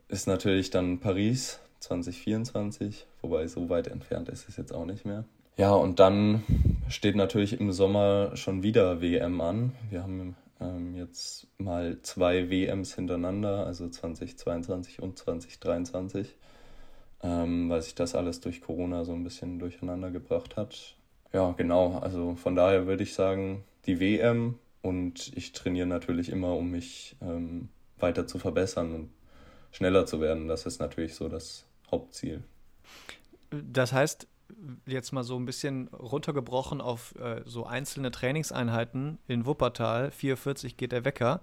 ist 0.08 0.26
natürlich 0.26 0.70
dann 0.70 1.00
Paris 1.00 1.61
2024, 1.80 3.06
wobei 3.20 3.47
so 3.47 3.68
weit 3.68 3.88
entfernt 3.88 4.28
ist 4.28 4.49
es 4.49 4.56
jetzt 4.56 4.73
auch 4.73 4.85
nicht 4.85 5.04
mehr. 5.04 5.25
Ja, 5.58 5.72
und 5.72 5.98
dann 5.98 6.44
steht 6.88 7.16
natürlich 7.16 7.58
im 7.58 7.72
Sommer 7.72 8.36
schon 8.36 8.62
wieder 8.62 9.02
WM 9.02 9.40
an. 9.40 9.72
Wir 9.90 10.04
haben 10.04 10.36
ähm, 10.60 10.94
jetzt 10.94 11.48
mal 11.58 12.00
zwei 12.02 12.48
WMs 12.48 12.94
hintereinander, 12.94 13.66
also 13.66 13.88
2022 13.88 15.02
und 15.02 15.18
2023, 15.18 16.36
ähm, 17.24 17.68
weil 17.68 17.82
sich 17.82 17.96
das 17.96 18.14
alles 18.14 18.40
durch 18.40 18.60
Corona 18.60 19.04
so 19.04 19.12
ein 19.12 19.24
bisschen 19.24 19.58
durcheinander 19.58 20.12
gebracht 20.12 20.56
hat. 20.56 20.94
Ja, 21.32 21.50
genau. 21.56 21.98
Also 21.98 22.36
von 22.36 22.54
daher 22.54 22.86
würde 22.86 23.02
ich 23.02 23.14
sagen, 23.14 23.64
die 23.86 23.98
WM 23.98 24.60
und 24.80 25.36
ich 25.36 25.50
trainiere 25.50 25.88
natürlich 25.88 26.28
immer, 26.28 26.54
um 26.54 26.70
mich 26.70 27.16
ähm, 27.20 27.68
weiter 27.98 28.28
zu 28.28 28.38
verbessern 28.38 28.94
und 28.94 29.10
schneller 29.72 30.06
zu 30.06 30.20
werden. 30.20 30.46
Das 30.46 30.66
ist 30.66 30.78
natürlich 30.78 31.16
so 31.16 31.28
das 31.28 31.66
Hauptziel. 31.90 32.44
Das 33.50 33.92
heißt, 33.92 34.28
jetzt 34.86 35.12
mal 35.12 35.24
so 35.24 35.36
ein 35.36 35.44
bisschen 35.44 35.88
runtergebrochen 35.88 36.80
auf 36.80 37.14
äh, 37.16 37.42
so 37.44 37.66
einzelne 37.66 38.10
Trainingseinheiten 38.10 39.18
in 39.26 39.46
Wuppertal, 39.46 40.08
4.40 40.08 40.76
geht 40.76 40.92
der 40.92 41.04
Wecker. 41.04 41.42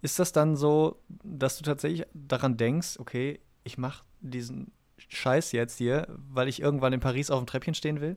Ist 0.00 0.18
das 0.18 0.32
dann 0.32 0.56
so, 0.56 1.00
dass 1.22 1.58
du 1.58 1.64
tatsächlich 1.64 2.06
daran 2.12 2.56
denkst, 2.56 2.98
okay, 2.98 3.40
ich 3.64 3.78
mache 3.78 4.04
diesen 4.20 4.72
Scheiß 4.96 5.52
jetzt 5.52 5.78
hier, 5.78 6.06
weil 6.30 6.48
ich 6.48 6.60
irgendwann 6.60 6.92
in 6.92 7.00
Paris 7.00 7.30
auf 7.30 7.38
dem 7.38 7.46
Treppchen 7.46 7.74
stehen 7.74 8.00
will? 8.00 8.16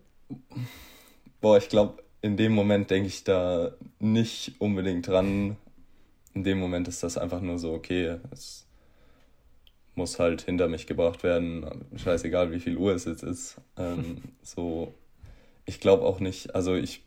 Boah, 1.42 1.58
ich 1.58 1.70
glaube, 1.70 2.04
in 2.22 2.38
dem 2.38 2.54
Moment 2.54 2.90
denke 2.90 3.08
ich 3.08 3.24
da 3.24 3.74
nicht 4.00 4.56
unbedingt 4.60 5.08
dran. 5.08 5.58
In 6.34 6.44
dem 6.44 6.60
Moment 6.60 6.88
ist 6.88 7.04
das 7.04 7.18
einfach 7.18 7.42
nur 7.42 7.60
so, 7.60 7.74
okay, 7.74 8.18
es 8.32 8.65
muss 9.96 10.20
halt 10.20 10.42
hinter 10.42 10.68
mich 10.68 10.88
gebracht 10.88 11.24
werden, 11.24 11.86
scheißegal 11.96 12.52
wie 12.52 12.60
viel 12.60 12.78
Uhr 12.78 12.94
es 12.94 13.06
jetzt 13.06 13.24
ist. 13.24 13.58
Ähm, 13.78 14.22
so, 14.42 14.94
ich 15.66 15.80
glaube 15.80 16.04
auch 16.04 16.20
nicht, 16.20 16.56
also 16.56 16.76
ich 16.76 17.04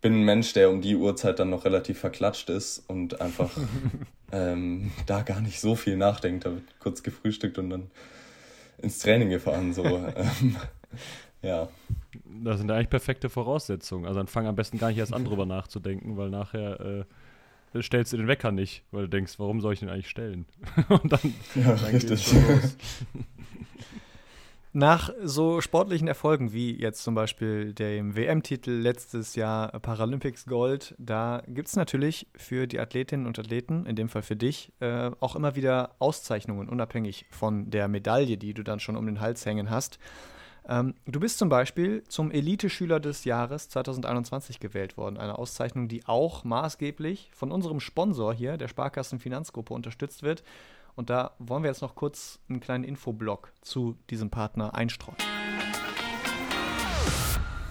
bin 0.00 0.14
ein 0.14 0.24
Mensch, 0.24 0.52
der 0.52 0.70
um 0.70 0.80
die 0.80 0.96
Uhrzeit 0.96 1.38
dann 1.38 1.50
noch 1.50 1.64
relativ 1.64 1.98
verklatscht 1.98 2.48
ist 2.50 2.78
und 2.88 3.20
einfach 3.20 3.50
ähm, 4.32 4.92
da 5.06 5.22
gar 5.22 5.40
nicht 5.40 5.60
so 5.60 5.74
viel 5.74 5.96
nachdenkt. 5.96 6.46
Da 6.46 6.52
wird 6.52 6.64
kurz 6.78 7.02
gefrühstückt 7.02 7.58
und 7.58 7.70
dann 7.70 7.90
ins 8.78 8.98
Training 8.98 9.30
gefahren. 9.30 9.74
So. 9.74 9.84
ähm, 10.16 10.56
ja. 11.42 11.68
Das 12.42 12.58
sind 12.58 12.70
eigentlich 12.70 12.90
perfekte 12.90 13.28
Voraussetzungen. 13.28 14.06
Also 14.06 14.20
dann 14.20 14.26
fang 14.26 14.46
am 14.46 14.56
besten 14.56 14.78
gar 14.78 14.88
nicht 14.88 14.98
erst 14.98 15.12
an, 15.12 15.24
drüber 15.24 15.46
nachzudenken, 15.46 16.16
weil 16.16 16.30
nachher 16.30 16.80
äh, 16.80 17.04
stellst 17.80 18.12
du 18.12 18.16
den 18.16 18.26
Wecker 18.26 18.52
nicht, 18.52 18.84
weil 18.90 19.02
du 19.02 19.08
denkst, 19.08 19.34
warum 19.38 19.60
soll 19.60 19.74
ich 19.74 19.80
den 19.80 19.88
eigentlich 19.88 20.08
stellen? 20.08 20.46
Und 20.88 21.12
dann, 21.12 21.34
ja, 21.54 21.74
dann 21.74 21.94
richtig. 21.94 22.32
los. 22.32 22.76
Nach 24.72 25.10
so 25.24 25.60
sportlichen 25.60 26.06
Erfolgen 26.06 26.52
wie 26.52 26.80
jetzt 26.80 27.02
zum 27.02 27.16
Beispiel 27.16 27.74
dem 27.74 28.14
WM-Titel 28.14 28.70
letztes 28.70 29.34
Jahr 29.34 29.68
Paralympics 29.80 30.46
Gold, 30.46 30.94
da 30.96 31.42
gibt 31.48 31.66
es 31.66 31.74
natürlich 31.74 32.28
für 32.36 32.68
die 32.68 32.78
Athletinnen 32.78 33.26
und 33.26 33.36
Athleten, 33.36 33.84
in 33.86 33.96
dem 33.96 34.08
Fall 34.08 34.22
für 34.22 34.36
dich, 34.36 34.72
äh, 34.78 35.10
auch 35.18 35.34
immer 35.34 35.56
wieder 35.56 35.96
Auszeichnungen, 35.98 36.68
unabhängig 36.68 37.26
von 37.30 37.68
der 37.70 37.88
Medaille, 37.88 38.36
die 38.36 38.54
du 38.54 38.62
dann 38.62 38.78
schon 38.78 38.94
um 38.94 39.06
den 39.06 39.20
Hals 39.20 39.44
hängen 39.44 39.70
hast. 39.70 39.98
Ähm, 40.68 40.94
du 41.06 41.20
bist 41.20 41.38
zum 41.38 41.48
Beispiel 41.48 42.04
zum 42.08 42.30
Elite-Schüler 42.30 43.00
des 43.00 43.24
Jahres 43.24 43.68
2021 43.68 44.60
gewählt 44.60 44.96
worden. 44.96 45.16
Eine 45.16 45.38
Auszeichnung, 45.38 45.88
die 45.88 46.06
auch 46.06 46.44
maßgeblich 46.44 47.30
von 47.32 47.50
unserem 47.50 47.80
Sponsor 47.80 48.32
hier, 48.32 48.56
der 48.56 48.68
Sparkassen 48.68 49.18
Finanzgruppe, 49.18 49.74
unterstützt 49.74 50.22
wird. 50.22 50.42
Und 50.96 51.08
da 51.08 51.32
wollen 51.38 51.62
wir 51.62 51.70
jetzt 51.70 51.82
noch 51.82 51.94
kurz 51.94 52.40
einen 52.48 52.60
kleinen 52.60 52.84
Infoblock 52.84 53.52
zu 53.62 53.96
diesem 54.10 54.30
Partner 54.30 54.74
einstreuen 54.74 55.16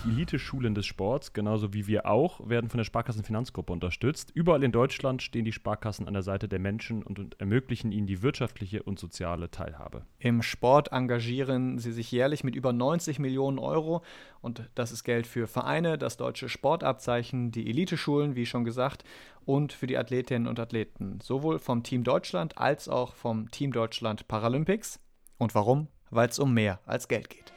die 0.03 0.09
Elite-Schulen 0.09 0.75
des 0.75 0.85
Sports, 0.85 1.33
genauso 1.33 1.73
wie 1.73 1.87
wir 1.87 2.05
auch, 2.05 2.47
werden 2.47 2.69
von 2.69 2.77
der 2.77 2.85
Sparkassenfinanzgruppe 2.85 3.73
unterstützt. 3.73 4.31
Überall 4.33 4.63
in 4.63 4.71
Deutschland 4.71 5.21
stehen 5.21 5.45
die 5.45 5.51
Sparkassen 5.51 6.07
an 6.07 6.13
der 6.13 6.23
Seite 6.23 6.47
der 6.47 6.59
Menschen 6.59 7.03
und, 7.03 7.19
und 7.19 7.39
ermöglichen 7.39 7.91
ihnen 7.91 8.07
die 8.07 8.21
wirtschaftliche 8.21 8.83
und 8.83 8.99
soziale 8.99 9.51
Teilhabe. 9.51 10.05
Im 10.19 10.41
Sport 10.41 10.91
engagieren 10.91 11.79
sie 11.79 11.91
sich 11.91 12.11
jährlich 12.11 12.43
mit 12.43 12.55
über 12.55 12.73
90 12.73 13.19
Millionen 13.19 13.59
Euro 13.59 14.03
und 14.41 14.69
das 14.75 14.91
ist 14.91 15.03
Geld 15.03 15.27
für 15.27 15.47
Vereine, 15.47 15.97
das 15.97 16.17
deutsche 16.17 16.49
Sportabzeichen, 16.49 17.51
die 17.51 17.69
Elite-Schulen, 17.69 18.35
wie 18.35 18.45
schon 18.45 18.63
gesagt, 18.63 19.03
und 19.45 19.73
für 19.73 19.87
die 19.87 19.97
Athletinnen 19.97 20.47
und 20.47 20.59
Athleten, 20.59 21.19
sowohl 21.21 21.59
vom 21.59 21.83
Team 21.83 22.03
Deutschland 22.03 22.57
als 22.57 22.87
auch 22.87 23.15
vom 23.15 23.49
Team 23.51 23.71
Deutschland 23.71 24.27
Paralympics. 24.27 24.99
Und 25.37 25.55
warum? 25.55 25.87
Weil 26.09 26.29
es 26.29 26.39
um 26.39 26.53
mehr 26.53 26.79
als 26.85 27.07
Geld 27.07 27.29
geht. 27.29 27.48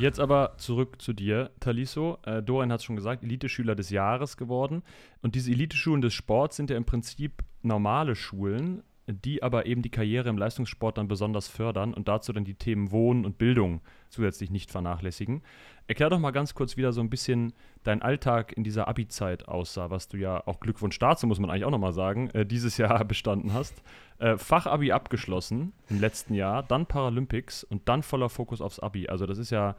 Jetzt 0.00 0.18
aber 0.18 0.54
zurück 0.56 1.02
zu 1.02 1.12
dir, 1.12 1.50
Taliso. 1.60 2.18
Äh, 2.24 2.42
Dorian 2.42 2.72
hat 2.72 2.80
es 2.80 2.84
schon 2.84 2.96
gesagt, 2.96 3.22
Elite-Schüler 3.22 3.74
des 3.74 3.90
Jahres 3.90 4.38
geworden. 4.38 4.82
Und 5.20 5.34
diese 5.34 5.50
Elite-Schulen 5.50 6.00
des 6.00 6.14
Sports 6.14 6.56
sind 6.56 6.70
ja 6.70 6.78
im 6.78 6.86
Prinzip 6.86 7.42
normale 7.60 8.16
Schulen, 8.16 8.82
die 9.12 9.42
aber 9.42 9.66
eben 9.66 9.82
die 9.82 9.90
Karriere 9.90 10.28
im 10.28 10.38
Leistungssport 10.38 10.98
dann 10.98 11.08
besonders 11.08 11.48
fördern 11.48 11.94
und 11.94 12.08
dazu 12.08 12.32
dann 12.32 12.44
die 12.44 12.54
Themen 12.54 12.90
Wohnen 12.90 13.24
und 13.24 13.38
Bildung 13.38 13.80
zusätzlich 14.08 14.50
nicht 14.50 14.70
vernachlässigen. 14.70 15.42
Erklär 15.86 16.10
doch 16.10 16.18
mal 16.18 16.30
ganz 16.30 16.54
kurz 16.54 16.76
wieder 16.76 16.92
so 16.92 17.00
ein 17.00 17.10
bisschen 17.10 17.52
dein 17.82 18.02
Alltag 18.02 18.52
in 18.52 18.64
dieser 18.64 18.88
Abi-Zeit 18.88 19.48
aussah, 19.48 19.90
was 19.90 20.08
du 20.08 20.16
ja 20.16 20.46
auch 20.46 20.60
Glückwunsch 20.60 20.98
dazu, 20.98 21.26
muss 21.26 21.40
man 21.40 21.50
eigentlich 21.50 21.64
auch 21.64 21.70
nochmal 21.70 21.92
sagen, 21.92 22.30
äh, 22.30 22.46
dieses 22.46 22.76
Jahr 22.76 23.04
bestanden 23.04 23.52
hast. 23.52 23.82
Äh, 24.18 24.36
Fachabi 24.36 24.92
abgeschlossen 24.92 25.72
im 25.88 26.00
letzten 26.00 26.34
Jahr, 26.34 26.62
dann 26.62 26.86
Paralympics 26.86 27.64
und 27.64 27.88
dann 27.88 28.02
voller 28.02 28.28
Fokus 28.28 28.60
aufs 28.60 28.78
Abi. 28.78 29.08
Also 29.08 29.26
das 29.26 29.38
ist 29.38 29.50
ja 29.50 29.76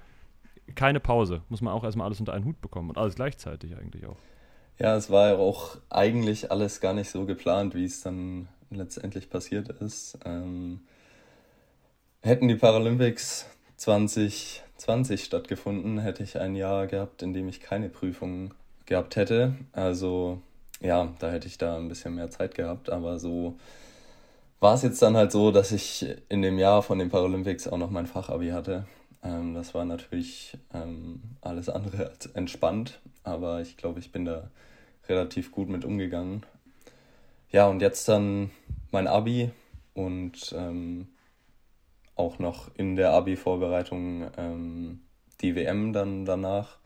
keine 0.76 1.00
Pause. 1.00 1.44
Muss 1.50 1.62
man 1.62 1.74
auch 1.74 1.84
erstmal 1.84 2.06
alles 2.06 2.20
unter 2.20 2.34
einen 2.34 2.46
Hut 2.46 2.62
bekommen 2.62 2.90
und 2.90 2.98
alles 2.98 3.16
gleichzeitig 3.16 3.78
eigentlich 3.78 4.06
auch. 4.06 4.18
Ja, 4.82 4.96
es 4.96 5.12
war 5.12 5.28
ja 5.28 5.36
auch 5.38 5.78
eigentlich 5.92 6.50
alles 6.50 6.82
gar 6.82 6.96
nicht 6.96 7.12
so 7.12 7.26
geplant, 7.28 7.76
wie 7.76 7.86
es 7.86 8.02
dann 8.02 8.48
letztendlich 8.72 9.30
passiert 9.30 9.70
ist. 9.70 10.18
Ähm, 10.26 10.80
hätten 12.22 12.48
die 12.48 12.56
Paralympics 12.56 13.46
2020 13.78 15.24
stattgefunden, 15.24 16.00
hätte 16.00 16.24
ich 16.24 16.40
ein 16.40 16.56
Jahr 16.56 16.88
gehabt, 16.88 17.22
in 17.22 17.32
dem 17.32 17.48
ich 17.48 17.60
keine 17.62 17.90
Prüfungen 17.90 18.56
gehabt 18.88 19.18
hätte. 19.18 19.54
Also 19.72 20.42
ja, 20.80 21.14
da 21.20 21.30
hätte 21.30 21.46
ich 21.46 21.60
da 21.60 21.78
ein 21.78 21.88
bisschen 21.88 22.16
mehr 22.16 22.32
Zeit 22.32 22.56
gehabt, 22.56 22.90
aber 22.90 23.20
so 23.20 23.60
war 24.60 24.74
es 24.74 24.82
jetzt 24.82 25.00
dann 25.04 25.16
halt 25.16 25.32
so, 25.32 25.52
dass 25.52 25.72
ich 25.72 26.08
in 26.28 26.42
dem 26.42 26.58
Jahr 26.58 26.82
von 26.82 26.98
den 26.98 27.12
Paralympics 27.12 27.68
auch 27.68 27.78
noch 27.78 27.92
mein 27.92 28.08
Fachabi 28.08 28.50
hatte. 28.50 28.88
Ähm, 29.24 29.54
das 29.54 29.74
war 29.74 29.86
natürlich 29.86 30.58
ähm, 30.74 31.22
alles 31.42 31.70
andere 31.70 32.10
als 32.10 32.28
entspannt, 32.28 33.02
aber 33.24 33.62
ich 33.62 33.78
glaube, 33.78 34.00
ich 34.00 34.12
bin 34.12 34.26
da 34.26 34.50
relativ 35.08 35.52
gut 35.52 35.70
mit 35.70 35.86
umgegangen. 35.86 36.46
Ja, 37.50 37.68
und 37.68 37.82
jetzt 37.82 38.08
dann 38.08 38.52
mein 38.92 39.08
Abi 39.08 39.52
und 39.94 40.54
ähm, 40.58 41.08
auch 42.16 42.40
noch 42.40 42.70
in 42.76 42.96
der 42.96 43.12
Abi-Vorbereitung 43.12 44.30
ähm, 44.38 45.02
die 45.42 45.56
WM 45.56 45.92
dann 45.92 46.26
danach. 46.26 46.78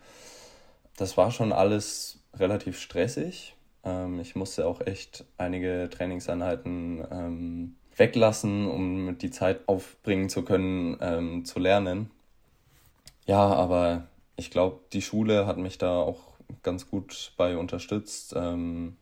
Das 0.97 1.17
war 1.17 1.31
schon 1.31 1.51
alles 1.51 2.19
relativ 2.33 2.79
stressig. 2.79 3.55
Ähm, 3.83 4.19
ich 4.19 4.35
musste 4.35 4.65
auch 4.65 4.81
echt 4.81 5.25
einige 5.37 5.89
Trainingseinheiten 5.91 7.05
ähm, 7.11 7.75
weglassen, 7.95 8.67
um 8.67 9.17
die 9.17 9.31
Zeit 9.31 9.67
aufbringen 9.67 10.29
zu 10.29 10.43
können, 10.43 10.97
ähm, 11.01 11.45
zu 11.45 11.59
lernen. 11.59 12.11
Ja, 13.25 13.47
aber 13.53 14.07
ich 14.35 14.51
glaube, 14.51 14.81
die 14.93 15.01
Schule 15.01 15.47
hat 15.47 15.57
mich 15.57 15.77
da 15.77 15.97
auch 15.99 16.19
ganz 16.63 16.89
gut 16.89 17.33
bei 17.37 17.57
unterstützt. 17.57 18.33
Ähm, 18.35 18.97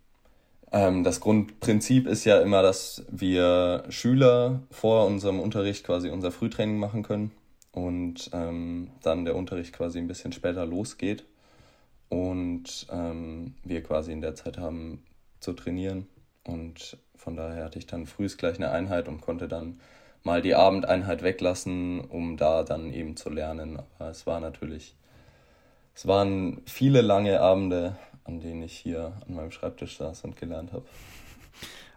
ähm, 0.72 1.04
das 1.04 1.20
Grundprinzip 1.20 2.08
ist 2.08 2.26
ja 2.26 2.40
immer, 2.42 2.62
dass 2.62 3.06
wir 3.10 3.84
Schüler 3.90 4.64
vor 4.72 5.06
unserem 5.06 5.40
Unterricht 5.40 5.86
quasi 5.86 6.10
unser 6.10 6.32
Frühtraining 6.32 6.78
machen 6.78 7.04
können 7.04 7.32
und 7.72 8.30
ähm, 8.34 8.92
dann 9.02 9.26
der 9.26 9.36
Unterricht 9.36 9.74
quasi 9.74 10.00
ein 10.00 10.08
bisschen 10.08 10.32
später 10.32 10.66
losgeht 10.66 11.26
und 12.10 12.88
ähm, 12.92 13.56
wir 13.64 13.84
quasi 13.84 14.12
in 14.12 14.22
der 14.22 14.36
Zeit 14.36 14.58
haben 14.58 15.04
zu 15.40 15.54
trainieren. 15.54 16.08
Und 16.46 16.98
von 17.16 17.36
daher 17.36 17.66
hatte 17.66 17.80
ich 17.80 17.88
dann 17.88 18.06
frühst 18.06 18.38
gleich 18.38 18.58
eine 18.58 18.72
Einheit 18.72 19.08
und 19.08 19.22
konnte 19.22 19.48
dann 19.48 19.80
mal 20.24 20.42
die 20.42 20.56
Abendeinheit 20.56 21.22
weglassen, 21.22 22.02
um 22.02 22.38
da 22.38 22.64
dann 22.64 22.92
eben 22.94 23.16
zu 23.16 23.30
lernen. 23.30 23.80
Aber 24.00 24.10
es 24.10 24.26
war 24.26 24.40
natürlich, 24.40 24.96
es 25.94 26.08
waren 26.08 26.62
viele 26.66 27.02
lange 27.02 27.42
Abende, 27.42 27.96
an 28.24 28.40
denen 28.40 28.64
ich 28.64 28.78
hier 28.78 29.14
an 29.28 29.36
meinem 29.36 29.52
Schreibtisch 29.52 29.98
saß 29.98 30.24
und 30.24 30.38
gelernt 30.38 30.72
habe. 30.72 30.86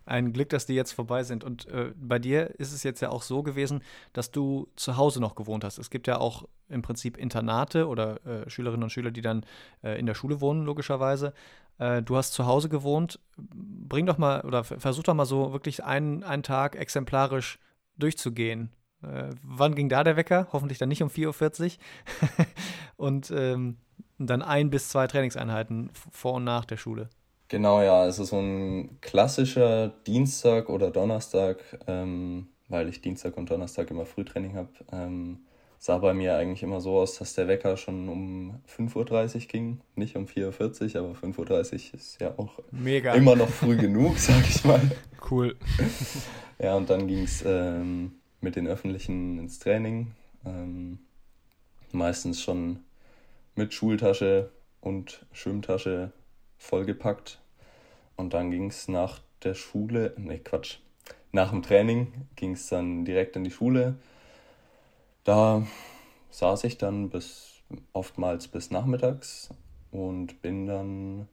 Ein 0.04 0.32
Glück, 0.32 0.50
dass 0.50 0.66
die 0.66 0.74
jetzt 0.74 0.92
vorbei 0.92 1.24
sind. 1.24 1.42
Und 1.42 1.66
äh, 1.66 1.92
bei 1.96 2.20
dir 2.20 2.54
ist 2.60 2.72
es 2.72 2.84
jetzt 2.84 3.00
ja 3.00 3.10
auch 3.10 3.22
so 3.22 3.42
gewesen, 3.42 3.82
dass 4.12 4.30
du 4.30 4.68
zu 4.76 4.96
Hause 4.96 5.20
noch 5.20 5.34
gewohnt 5.34 5.64
hast. 5.64 5.78
Es 5.78 5.90
gibt 5.90 6.06
ja 6.06 6.18
auch 6.18 6.44
im 6.68 6.82
Prinzip 6.82 7.16
Internate 7.16 7.88
oder 7.88 8.24
äh, 8.24 8.48
Schülerinnen 8.48 8.84
und 8.84 8.90
Schüler, 8.90 9.10
die 9.10 9.20
dann 9.20 9.44
äh, 9.82 9.98
in 9.98 10.06
der 10.06 10.14
Schule 10.14 10.40
wohnen, 10.40 10.64
logischerweise. 10.64 11.32
Äh, 11.78 12.02
du 12.02 12.16
hast 12.16 12.34
zu 12.34 12.46
Hause 12.46 12.68
gewohnt. 12.68 13.18
Bring 13.36 14.06
doch 14.06 14.16
mal 14.16 14.42
oder 14.42 14.62
versuch 14.62 15.02
doch 15.02 15.14
mal 15.14 15.26
so 15.26 15.52
wirklich 15.52 15.82
einen, 15.82 16.22
einen 16.22 16.44
Tag 16.44 16.76
exemplarisch 16.76 17.58
durchzugehen. 17.98 18.70
Äh, 19.02 19.30
wann 19.42 19.74
ging 19.74 19.88
da 19.88 20.04
der 20.04 20.16
Wecker? 20.16 20.48
Hoffentlich 20.52 20.78
dann 20.78 20.88
nicht 20.88 21.02
um 21.02 21.08
4.40 21.08 21.78
Uhr. 21.78 22.46
und 22.96 23.30
ähm, 23.30 23.76
dann 24.18 24.42
ein 24.42 24.70
bis 24.70 24.88
zwei 24.88 25.06
Trainingseinheiten 25.06 25.90
vor 25.92 26.34
und 26.34 26.44
nach 26.44 26.64
der 26.64 26.76
Schule. 26.76 27.10
Genau, 27.48 27.80
ja. 27.82 28.00
Also 28.00 28.24
so 28.24 28.38
ein 28.38 29.00
klassischer 29.00 29.88
Dienstag 30.06 30.68
oder 30.68 30.90
Donnerstag, 30.90 31.58
ähm, 31.86 32.48
weil 32.68 32.88
ich 32.88 33.00
Dienstag 33.00 33.36
und 33.36 33.50
Donnerstag 33.50 33.90
immer 33.90 34.06
Frühtraining 34.06 34.56
habe, 34.56 34.70
ähm, 34.90 35.46
sah 35.86 35.98
bei 35.98 36.14
mir 36.14 36.36
eigentlich 36.36 36.64
immer 36.64 36.80
so 36.80 36.98
aus, 36.98 37.16
dass 37.16 37.34
der 37.34 37.46
Wecker 37.46 37.76
schon 37.76 38.08
um 38.08 38.58
5.30 38.76 39.34
Uhr 39.34 39.40
ging. 39.42 39.80
Nicht 39.94 40.16
um 40.16 40.24
4.40 40.24 40.96
Uhr, 40.96 41.00
aber 41.00 41.12
5.30 41.14 41.92
Uhr 41.92 41.94
ist 41.94 42.20
ja 42.20 42.34
auch 42.36 42.58
Mega. 42.72 43.14
immer 43.14 43.36
noch 43.36 43.48
früh 43.48 43.76
genug, 43.76 44.18
sag 44.18 44.42
ich 44.48 44.64
mal. 44.64 44.80
Cool. 45.30 45.54
ja, 46.58 46.74
und 46.74 46.90
dann 46.90 47.06
ging 47.06 47.22
es 47.22 47.44
ähm, 47.46 48.14
mit 48.40 48.56
den 48.56 48.66
Öffentlichen 48.66 49.38
ins 49.38 49.60
Training. 49.60 50.10
Ähm, 50.44 50.98
meistens 51.92 52.42
schon 52.42 52.80
mit 53.54 53.72
Schultasche 53.72 54.50
und 54.80 55.24
Schwimmtasche 55.30 56.10
vollgepackt. 56.58 57.38
Und 58.16 58.34
dann 58.34 58.50
ging 58.50 58.70
es 58.70 58.88
nach 58.88 59.20
der 59.44 59.54
Schule, 59.54 60.14
ne 60.16 60.40
Quatsch, 60.40 60.78
nach 61.30 61.50
dem 61.50 61.62
Training 61.62 62.08
ging 62.34 62.54
es 62.54 62.68
dann 62.68 63.04
direkt 63.04 63.36
in 63.36 63.44
die 63.44 63.52
Schule. 63.52 63.98
Da 65.26 65.66
saß 66.30 66.62
ich 66.62 66.78
dann 66.78 67.10
bis 67.10 67.60
oftmals 67.92 68.46
bis 68.46 68.70
nachmittags 68.70 69.50
und 69.90 70.40
bin 70.40 70.68
dann 70.68 71.26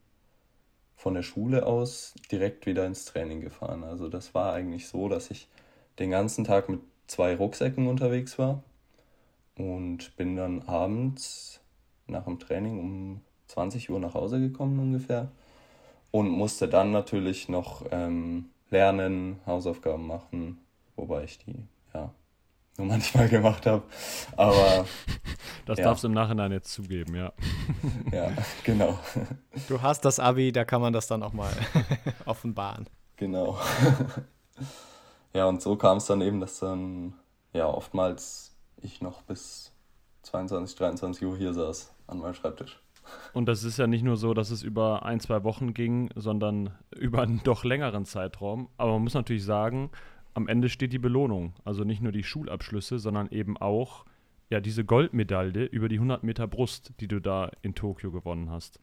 von 0.96 1.14
der 1.14 1.22
Schule 1.22 1.68
aus 1.68 2.16
direkt 2.32 2.66
wieder 2.66 2.88
ins 2.88 3.06
Training 3.06 3.42
gefahren. 3.42 3.84
Also 3.84 4.10
das 4.10 4.34
war 4.34 4.52
eigentlich 4.52 4.88
so, 4.88 5.10
dass 5.10 5.30
ich 5.30 5.48
den 6.00 6.10
ganzen 6.10 6.44
Tag 6.44 6.70
mit 6.70 6.80
zwei 7.06 7.36
Rucksäcken 7.36 7.86
unterwegs 7.86 8.40
war 8.40 8.64
und 9.60 10.18
bin 10.18 10.38
dann 10.38 10.64
abends 10.64 11.62
nach 12.08 12.26
dem 12.26 12.40
Training 12.40 12.80
um 12.80 13.22
20 13.46 13.92
Uhr 13.92 14.00
nach 14.00 14.16
Hause 14.16 14.40
gekommen 14.40 14.80
ungefähr 14.80 15.30
und 16.10 16.30
musste 16.30 16.68
dann 16.68 16.92
natürlich 16.92 17.48
noch 17.48 17.86
ähm, 17.92 18.50
lernen, 18.72 19.40
Hausaufgaben 19.46 20.08
machen, 20.08 20.58
wobei 20.96 21.26
ich 21.26 21.38
die 21.38 21.68
ja 21.94 22.12
nur 22.78 22.88
manchmal 22.88 23.30
gemacht 23.30 23.66
habe. 23.66 23.84
Aber 24.36 24.86
das 25.66 25.80
ja. 25.80 25.86
darfst 25.86 26.04
du 26.04 26.08
im 26.08 26.14
Nachhinein 26.14 26.52
jetzt 26.52 26.72
zugeben, 26.72 27.16
ja. 27.16 27.34
ja, 28.12 28.32
genau. 28.64 29.00
Du 29.68 29.82
hast 29.82 30.04
das 30.06 30.20
Abi, 30.20 30.52
da 30.52 30.66
kann 30.66 30.82
man 30.82 30.94
das 30.94 31.08
dann 31.08 31.22
auch 31.22 31.34
mal 31.34 31.54
offenbaren. 32.26 32.90
Genau. 33.18 33.60
Ja, 35.34 35.46
und 35.46 35.62
so 35.62 35.76
kam 35.76 35.98
es 35.98 36.06
dann 36.06 36.22
eben, 36.22 36.40
dass 36.40 36.60
dann 36.60 37.14
ja 37.54 37.68
oftmals 37.68 38.56
ich 38.82 39.02
noch 39.02 39.22
bis 39.22 39.72
22, 40.24 40.76
23 40.76 41.28
Uhr 41.28 41.38
hier 41.38 41.54
saß 41.54 41.94
an 42.08 42.20
meinem 42.20 42.34
Schreibtisch. 42.34 42.80
Und 43.34 43.48
das 43.48 43.64
ist 43.64 43.78
ja 43.78 43.88
nicht 43.88 44.04
nur 44.04 44.18
so, 44.18 44.34
dass 44.34 44.50
es 44.50 44.64
über 44.64 45.06
ein, 45.06 45.20
zwei 45.20 45.44
Wochen 45.44 45.74
ging, 45.74 46.10
sondern 46.16 46.72
über 46.96 47.22
einen 47.22 47.42
doch 47.44 47.64
längeren 47.64 48.06
Zeitraum. 48.06 48.70
Aber 48.78 48.94
man 48.94 49.04
muss 49.04 49.14
natürlich 49.14 49.44
sagen, 49.44 49.92
am 50.34 50.48
Ende 50.48 50.70
steht 50.70 50.94
die 50.94 51.00
Belohnung. 51.00 51.54
Also 51.64 51.84
nicht 51.84 52.02
nur 52.02 52.12
die 52.12 52.24
Schulabschlüsse, 52.24 53.00
sondern 53.00 53.30
eben 53.30 53.58
auch 53.58 54.06
ja, 54.50 54.60
diese 54.60 54.86
Goldmedaille 54.86 55.66
über 55.66 55.90
die 55.90 55.96
100 55.96 56.24
Meter 56.24 56.48
Brust, 56.48 56.94
die 57.00 57.08
du 57.08 57.20
da 57.20 57.52
in 57.62 57.76
Tokio 57.76 58.12
gewonnen 58.12 58.50
hast. 58.52 58.80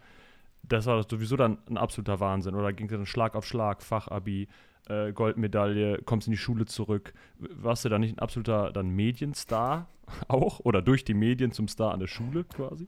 Das 0.62 0.86
war 0.86 1.02
sowieso 1.08 1.36
dann 1.36 1.58
ein 1.68 1.76
absoluter 1.76 2.20
Wahnsinn. 2.20 2.54
Oder 2.54 2.72
ging 2.72 2.86
es 2.86 2.92
dann 2.92 3.06
Schlag 3.06 3.34
auf 3.34 3.46
Schlag, 3.46 3.82
Fachabi, 3.82 4.48
äh, 4.88 5.12
Goldmedaille, 5.12 6.02
kommst 6.04 6.26
in 6.26 6.32
die 6.32 6.38
Schule 6.38 6.66
zurück. 6.66 7.14
Warst 7.38 7.84
du 7.84 7.88
da 7.88 7.98
nicht 7.98 8.16
ein 8.16 8.18
absoluter 8.18 8.72
dann 8.72 8.90
Medienstar 8.90 9.88
auch? 10.28 10.60
Oder 10.60 10.82
durch 10.82 11.04
die 11.04 11.14
Medien 11.14 11.52
zum 11.52 11.68
Star 11.68 11.92
an 11.92 12.00
der 12.00 12.08
Schule 12.08 12.44
quasi? 12.44 12.86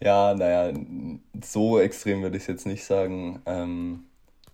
Ja, 0.00 0.34
naja, 0.34 0.78
so 1.42 1.80
extrem 1.80 2.22
würde 2.22 2.36
ich 2.36 2.44
es 2.44 2.46
jetzt 2.46 2.66
nicht 2.66 2.84
sagen. 2.84 3.42
Ähm, 3.46 4.04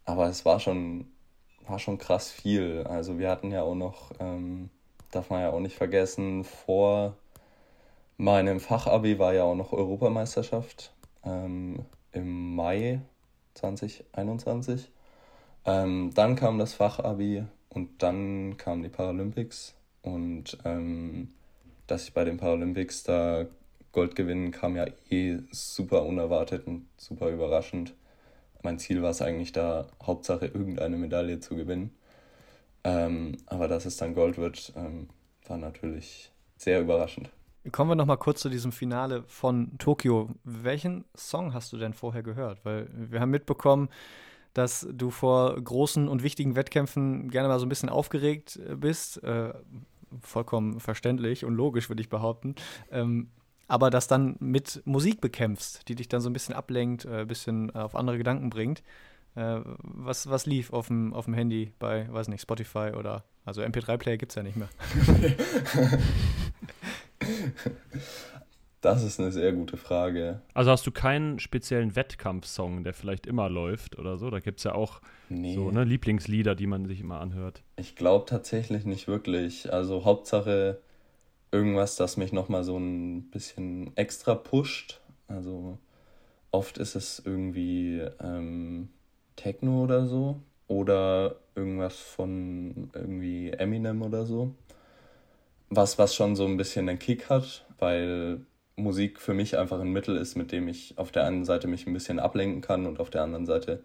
aber 0.05 0.29
es 0.29 0.45
war 0.45 0.61
schon, 0.61 1.07
war 1.67 1.79
schon 1.79 1.99
krass 1.99 2.31
viel. 2.31 2.85
Also 2.89 3.19
wir 3.19 3.31
hatten 3.31 3.51
ja 3.51 3.63
auch 3.63 3.75
noch, 3.75 4.13
ähm, 4.21 4.71
darf 5.11 5.31
man 5.31 5.41
ja 5.41 5.51
auch 5.51 5.61
nicht 5.61 5.77
vergessen, 5.77 6.45
vor 6.45 7.17
meinem 8.17 8.61
Fachabi 8.61 9.19
war 9.19 9.35
ja 9.35 9.45
auch 9.45 9.57
noch 9.57 9.73
Europameisterschaft 9.73 10.93
ähm, 11.25 11.85
im 12.13 12.55
Mai 12.55 13.01
2021. 13.55 14.91
Ähm, 15.65 16.13
dann 16.15 16.37
kam 16.37 16.59
das 16.59 16.75
Fachabi 16.75 17.45
und 17.71 18.03
dann 18.03 18.57
kamen 18.57 18.83
die 18.83 18.89
Paralympics. 18.89 19.75
Und 20.03 20.59
ähm, 20.65 21.29
dass 21.87 22.05
ich 22.05 22.15
bei 22.15 22.25
den 22.25 22.37
Paralympics 22.37 23.05
da 23.05 23.47
Gold 23.93 24.17
gewinnen, 24.17 24.51
kam 24.51 24.77
ja 24.77 24.87
eh 25.09 25.39
super 25.51 26.05
unerwartet 26.05 26.67
und 26.67 26.87
super 26.97 27.31
überraschend. 27.31 27.95
Mein 28.65 28.79
Ziel 28.79 29.03
war 29.03 29.11
es 29.11 29.23
eigentlich 29.23 29.53
da, 29.53 29.87
Hauptsache 30.03 30.47
irgendeine 30.47 30.97
Medaille 30.97 31.39
zu 31.39 31.55
gewinnen. 31.55 31.95
Ähm, 32.83 33.37
aber 33.47 33.69
dass 33.69 33.87
es 33.87 33.97
dann 33.97 34.15
Gold 34.15 34.39
wird, 34.39 34.73
ähm, 34.77 35.09
war 35.47 35.59
natürlich 35.59 36.33
sehr 36.57 36.81
überraschend. 36.81 37.31
Kommen 37.73 37.91
wir 37.91 37.95
noch 37.95 38.07
mal 38.07 38.17
kurz 38.17 38.41
zu 38.41 38.51
diesem 38.51 38.73
Finale 38.73 39.25
von 39.27 39.79
Tokio. 39.79 40.31
Welchen 40.45 41.05
Song 41.17 41.55
hast 41.55 41.73
du 41.73 41.79
denn 41.79 41.95
vorher 41.95 42.23
gehört? 42.23 42.65
Weil 42.65 42.89
wir 42.93 43.21
haben 43.21 43.31
mitbekommen, 43.31 43.89
dass 44.53 44.87
du 44.93 45.11
vor 45.11 45.61
großen 45.61 46.09
und 46.09 46.23
wichtigen 46.23 46.57
Wettkämpfen 46.57 47.31
gerne 47.31 47.49
mal 47.49 47.59
so 47.59 47.67
ein 47.67 47.71
bisschen 47.71 47.89
aufgeregt 47.89 48.57
äh, 48.57 48.77
bist. 48.77 49.23
Äh, 49.25 49.55
vollkommen 50.21 50.79
verständlich 50.81 51.45
und 51.45 51.55
logisch, 51.55 51.89
würde 51.89 52.03
ich 52.03 52.09
behaupten. 52.09 52.55
Ähm, 52.91 53.31
aber 53.69 53.91
das 53.91 54.09
dann 54.09 54.37
mit 54.41 54.83
Musik 54.85 55.21
bekämpfst, 55.21 55.89
die 55.89 55.95
dich 55.95 56.09
dann 56.09 56.21
so 56.21 56.31
ein 56.31 56.33
bisschen 56.33 56.55
ablenkt, 56.55 57.05
äh, 57.05 57.21
ein 57.21 57.27
bisschen 57.27 57.71
auf 57.71 57.95
andere 57.95 58.19
Gedanken 58.19 58.51
bringt. 58.51 58.83
Äh, 59.37 59.61
was, 59.65 60.29
was 60.29 60.47
lief 60.47 60.73
auf 60.73 60.89
dem, 60.89 61.13
auf 61.13 61.25
dem 61.25 61.35
Handy 61.35 61.73
bei, 61.79 62.07
weiß 62.13 62.29
nicht, 62.29 62.43
Spotify 62.43 62.93
oder, 62.97 63.25
also 63.45 63.63
MP3-Player 63.63 64.17
gibt 64.17 64.33
es 64.33 64.37
ja 64.37 64.43
nicht 64.43 64.57
mehr. 64.57 64.69
Das 68.85 69.03
ist 69.03 69.19
eine 69.19 69.33
sehr 69.33 69.51
gute 69.55 69.79
Frage. 69.79 70.43
Also 70.53 70.71
hast 70.71 70.87
du 70.87 70.91
keinen 70.91 71.39
speziellen 71.39 71.97
Wettkampfsong, 71.97 72.85
der 72.85 72.93
vielleicht 72.93 73.27
immer 73.27 73.49
läuft 73.49 73.99
oder 73.99 74.19
so? 74.19 74.29
Da 74.29 74.41
gibt 74.41 74.59
es 74.59 74.65
ja 74.65 74.75
auch 74.75 75.01
nee. 75.31 75.55
so 75.55 75.71
ne, 75.71 75.85
Lieblingslieder, 75.85 76.55
die 76.55 76.67
man 76.67 76.85
sich 76.85 77.01
immer 77.01 77.19
anhört. 77.19 77.63
Ich 77.77 77.97
glaube 77.97 78.27
tatsächlich 78.27 78.85
nicht 78.85 79.09
wirklich. 79.09 79.73
Also 79.73 80.05
Hauptsache 80.05 80.83
irgendwas, 81.55 81.95
das 81.95 82.17
mich 82.17 82.33
nochmal 82.33 82.65
so 82.65 82.77
ein 82.77 83.31
bisschen 83.31 83.97
extra 83.97 84.35
pusht. 84.35 85.01
Also 85.29 85.79
oft 86.51 86.79
ist 86.79 86.97
es 86.97 87.23
irgendwie 87.25 88.01
ähm, 88.21 88.89
Techno 89.37 89.85
oder 89.85 90.07
so. 90.07 90.41
Oder 90.67 91.37
irgendwas 91.55 91.97
von 91.97 92.91
irgendwie 92.95 93.51
Eminem 93.51 94.03
oder 94.03 94.27
so. 94.27 94.55
Was, 95.71 95.99
was 95.99 96.15
schon 96.15 96.35
so 96.35 96.45
ein 96.47 96.57
bisschen 96.57 96.89
einen 96.89 96.99
Kick 96.99 97.29
hat, 97.31 97.67
weil 97.79 98.41
Musik 98.77 99.21
für 99.21 99.35
mich 99.35 99.57
einfach 99.57 99.79
ein 99.79 99.93
Mittel 99.93 100.17
ist, 100.17 100.35
mit 100.35 100.51
dem 100.51 100.67
ich 100.67 100.99
auf 100.99 101.13
der 101.13 101.25
einen 101.25 101.45
Seite 101.45 101.69
mich 101.69 101.87
ein 101.87 101.93
bisschen 101.93 102.19
ablenken 102.19 102.63
kann 102.63 102.87
und 102.87 102.99
auf 102.99 103.11
der 103.11 103.23
anderen 103.23 103.47
Seite 103.47 103.83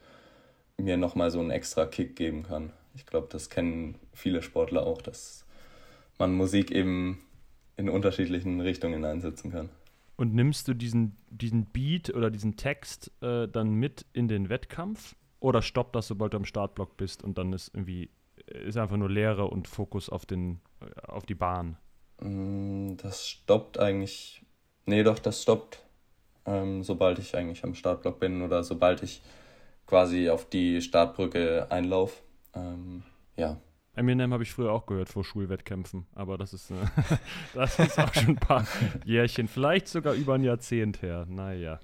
mir 0.78 0.98
nochmal 0.98 1.30
so 1.30 1.40
einen 1.40 1.52
extra 1.52 1.86
Kick 1.86 2.16
geben 2.16 2.44
kann. 2.44 2.72
Ich 2.96 3.06
glaube, 3.06 3.28
das 3.30 3.50
kennen 3.50 3.96
viele 4.14 4.42
Sportler 4.42 4.88
auch, 4.88 5.02
dass 5.02 5.46
man 6.18 6.34
Musik 6.34 6.72
eben 6.72 7.20
in 7.80 7.90
unterschiedlichen 7.90 8.62
Richtungen 8.62 9.06
einsetzen 9.06 9.52
kann. 9.52 9.70
Und 10.16 10.36
nimmst 10.36 10.68
du 10.68 10.74
diesen, 10.74 11.16
diesen 11.30 11.66
Beat 11.66 12.14
oder 12.14 12.30
diesen 12.30 12.58
Text 12.58 13.12
äh, 13.22 13.48
dann 13.48 13.72
mit 13.72 14.06
in 14.14 14.28
den 14.28 14.50
Wettkampf? 14.50 15.16
Oder 15.40 15.62
stoppt 15.62 15.96
das, 15.96 16.08
sobald 16.08 16.34
du 16.34 16.38
am 16.38 16.46
Startblock 16.46 16.98
bist 16.98 17.24
und 17.24 17.38
dann 17.38 17.54
ist 17.54 17.74
irgendwie 17.74 18.10
ist 18.46 18.78
einfach 18.78 18.98
nur 18.98 19.10
Leere 19.10 19.48
und 19.48 19.68
Fokus 19.68 20.10
auf, 20.10 20.26
den, 20.26 20.60
auf 21.08 21.26
die 21.26 21.36
Bahn? 21.36 21.78
Mm, 22.20 22.98
das 22.98 23.28
stoppt 23.28 23.80
eigentlich 23.80 24.44
Nee, 24.90 25.04
doch, 25.04 25.20
das 25.20 25.44
stoppt, 25.44 25.84
ähm, 26.48 26.82
sobald 26.82 27.20
ich 27.20 27.38
eigentlich 27.38 27.64
am 27.64 27.76
Startblock 27.76 28.20
bin 28.20 28.42
oder 28.42 28.64
sobald 28.64 29.04
ich 29.04 29.22
quasi 29.86 30.32
auf 30.32 30.50
die 30.50 30.82
Startbrücke 30.82 31.68
einlaufe. 31.70 32.18
Ähm, 32.56 33.04
ja. 33.36 33.58
Eminem 34.00 34.34
habe 34.34 34.44
ich 34.44 34.52
früher 34.52 34.72
auch 34.72 34.86
gehört 34.86 35.10
vor 35.10 35.24
Schulwettkämpfen, 35.24 36.08
aber 36.16 36.38
das 36.38 36.54
ist, 36.54 36.72
äh, 36.72 36.76
das 37.54 37.78
ist 37.78 38.00
auch 38.00 38.14
schon 38.14 38.30
ein 38.30 38.36
paar 38.38 38.66
Jährchen, 39.06 39.48
vielleicht 39.48 39.88
sogar 39.88 40.14
über 40.14 40.36
ein 40.36 40.44
Jahrzehnt 40.44 41.02
her. 41.02 41.26
Naja. 41.30 41.80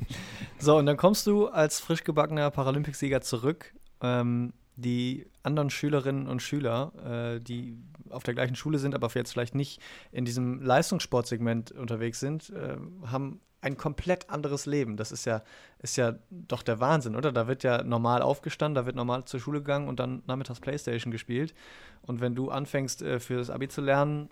so, 0.58 0.76
und 0.76 0.86
dann 0.86 0.96
kommst 0.96 1.26
du 1.26 1.48
als 1.48 1.80
frisch 1.80 2.04
gebackener 2.04 2.50
Paralympicsieger 2.50 3.20
zurück. 3.20 3.72
Ähm, 4.00 4.52
die 4.76 5.26
anderen 5.42 5.70
Schülerinnen 5.70 6.26
und 6.26 6.42
Schüler, 6.42 7.36
äh, 7.36 7.40
die 7.40 7.78
auf 8.10 8.22
der 8.22 8.34
gleichen 8.34 8.56
Schule 8.56 8.78
sind, 8.78 8.94
aber 8.94 9.08
jetzt 9.14 9.32
vielleicht 9.32 9.54
nicht 9.54 9.80
in 10.10 10.24
diesem 10.24 10.60
Leistungssportsegment 10.60 11.72
unterwegs 11.72 12.20
sind, 12.20 12.50
äh, 12.50 12.76
haben 13.06 13.40
ein 13.62 13.76
komplett 13.76 14.28
anderes 14.28 14.66
Leben. 14.66 14.96
Das 14.96 15.12
ist 15.12 15.24
ja, 15.24 15.42
ist 15.78 15.96
ja 15.96 16.16
doch 16.30 16.62
der 16.62 16.80
Wahnsinn, 16.80 17.16
oder? 17.16 17.32
Da 17.32 17.46
wird 17.46 17.62
ja 17.62 17.82
normal 17.82 18.20
aufgestanden, 18.20 18.74
da 18.74 18.86
wird 18.86 18.96
normal 18.96 19.24
zur 19.24 19.40
Schule 19.40 19.60
gegangen 19.60 19.88
und 19.88 20.00
dann 20.00 20.22
nachmittags 20.26 20.60
Playstation 20.60 21.12
gespielt. 21.12 21.54
Und 22.02 22.20
wenn 22.20 22.34
du 22.34 22.50
anfängst, 22.50 23.02
äh, 23.02 23.20
für 23.20 23.36
das 23.36 23.50
Abi 23.50 23.68
zu 23.68 23.80
lernen, 23.80 24.28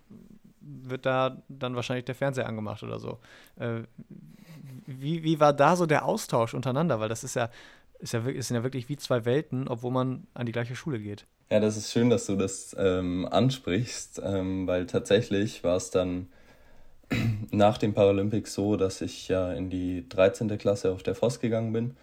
wird 0.61 1.07
da 1.07 1.41
dann 1.49 1.77
wahrscheinlich 1.77 2.05
der 2.05 2.17
Fernseher 2.17 2.47
angemacht 2.47 2.83
oder 2.83 2.99
so. 2.99 3.19
Äh, 3.57 3.83
wie, 4.87 5.23
wie 5.23 5.39
war 5.39 5.53
da 5.53 5.77
so 5.77 5.87
der 5.87 6.05
Austausch 6.05 6.53
untereinander? 6.53 6.99
Weil 6.99 7.09
das 7.09 7.23
ist 7.23 7.35
ja, 7.35 7.51
ist 8.01 8.13
ja, 8.13 8.27
ist 8.27 8.51
ja 8.51 8.63
wirklich 8.65 8.89
wie 8.89 8.97
zwei 8.97 9.25
Welten, 9.25 9.69
obwohl 9.69 9.93
man 9.93 10.27
an 10.35 10.47
die 10.47 10.53
gleiche 10.53 10.75
Schule 10.75 10.99
geht. 10.99 11.25
Ja, 11.53 11.61
das 11.61 11.77
ist 11.77 11.93
schön, 11.93 12.11
dass 12.11 12.27
du 12.27 12.37
das 12.37 12.75
ähm, 12.79 13.29
ansprichst, 13.31 14.21
ähm, 14.25 14.67
weil 14.67 14.87
tatsächlich 14.87 15.63
war 15.63 15.77
es 15.77 15.91
dann 15.91 16.29
nach 17.51 17.79
den 17.79 17.95
Paralympics 17.95 18.55
so, 18.55 18.77
dass 18.77 19.01
ich 19.01 19.29
ja 19.29 19.53
in 19.53 19.71
die 19.71 20.09
13. 20.09 20.57
Klasse 20.59 20.93
auf 20.93 21.03
der 21.03 21.15
Voss 21.15 21.41
gegangen 21.41 21.73
bin. 21.73 21.97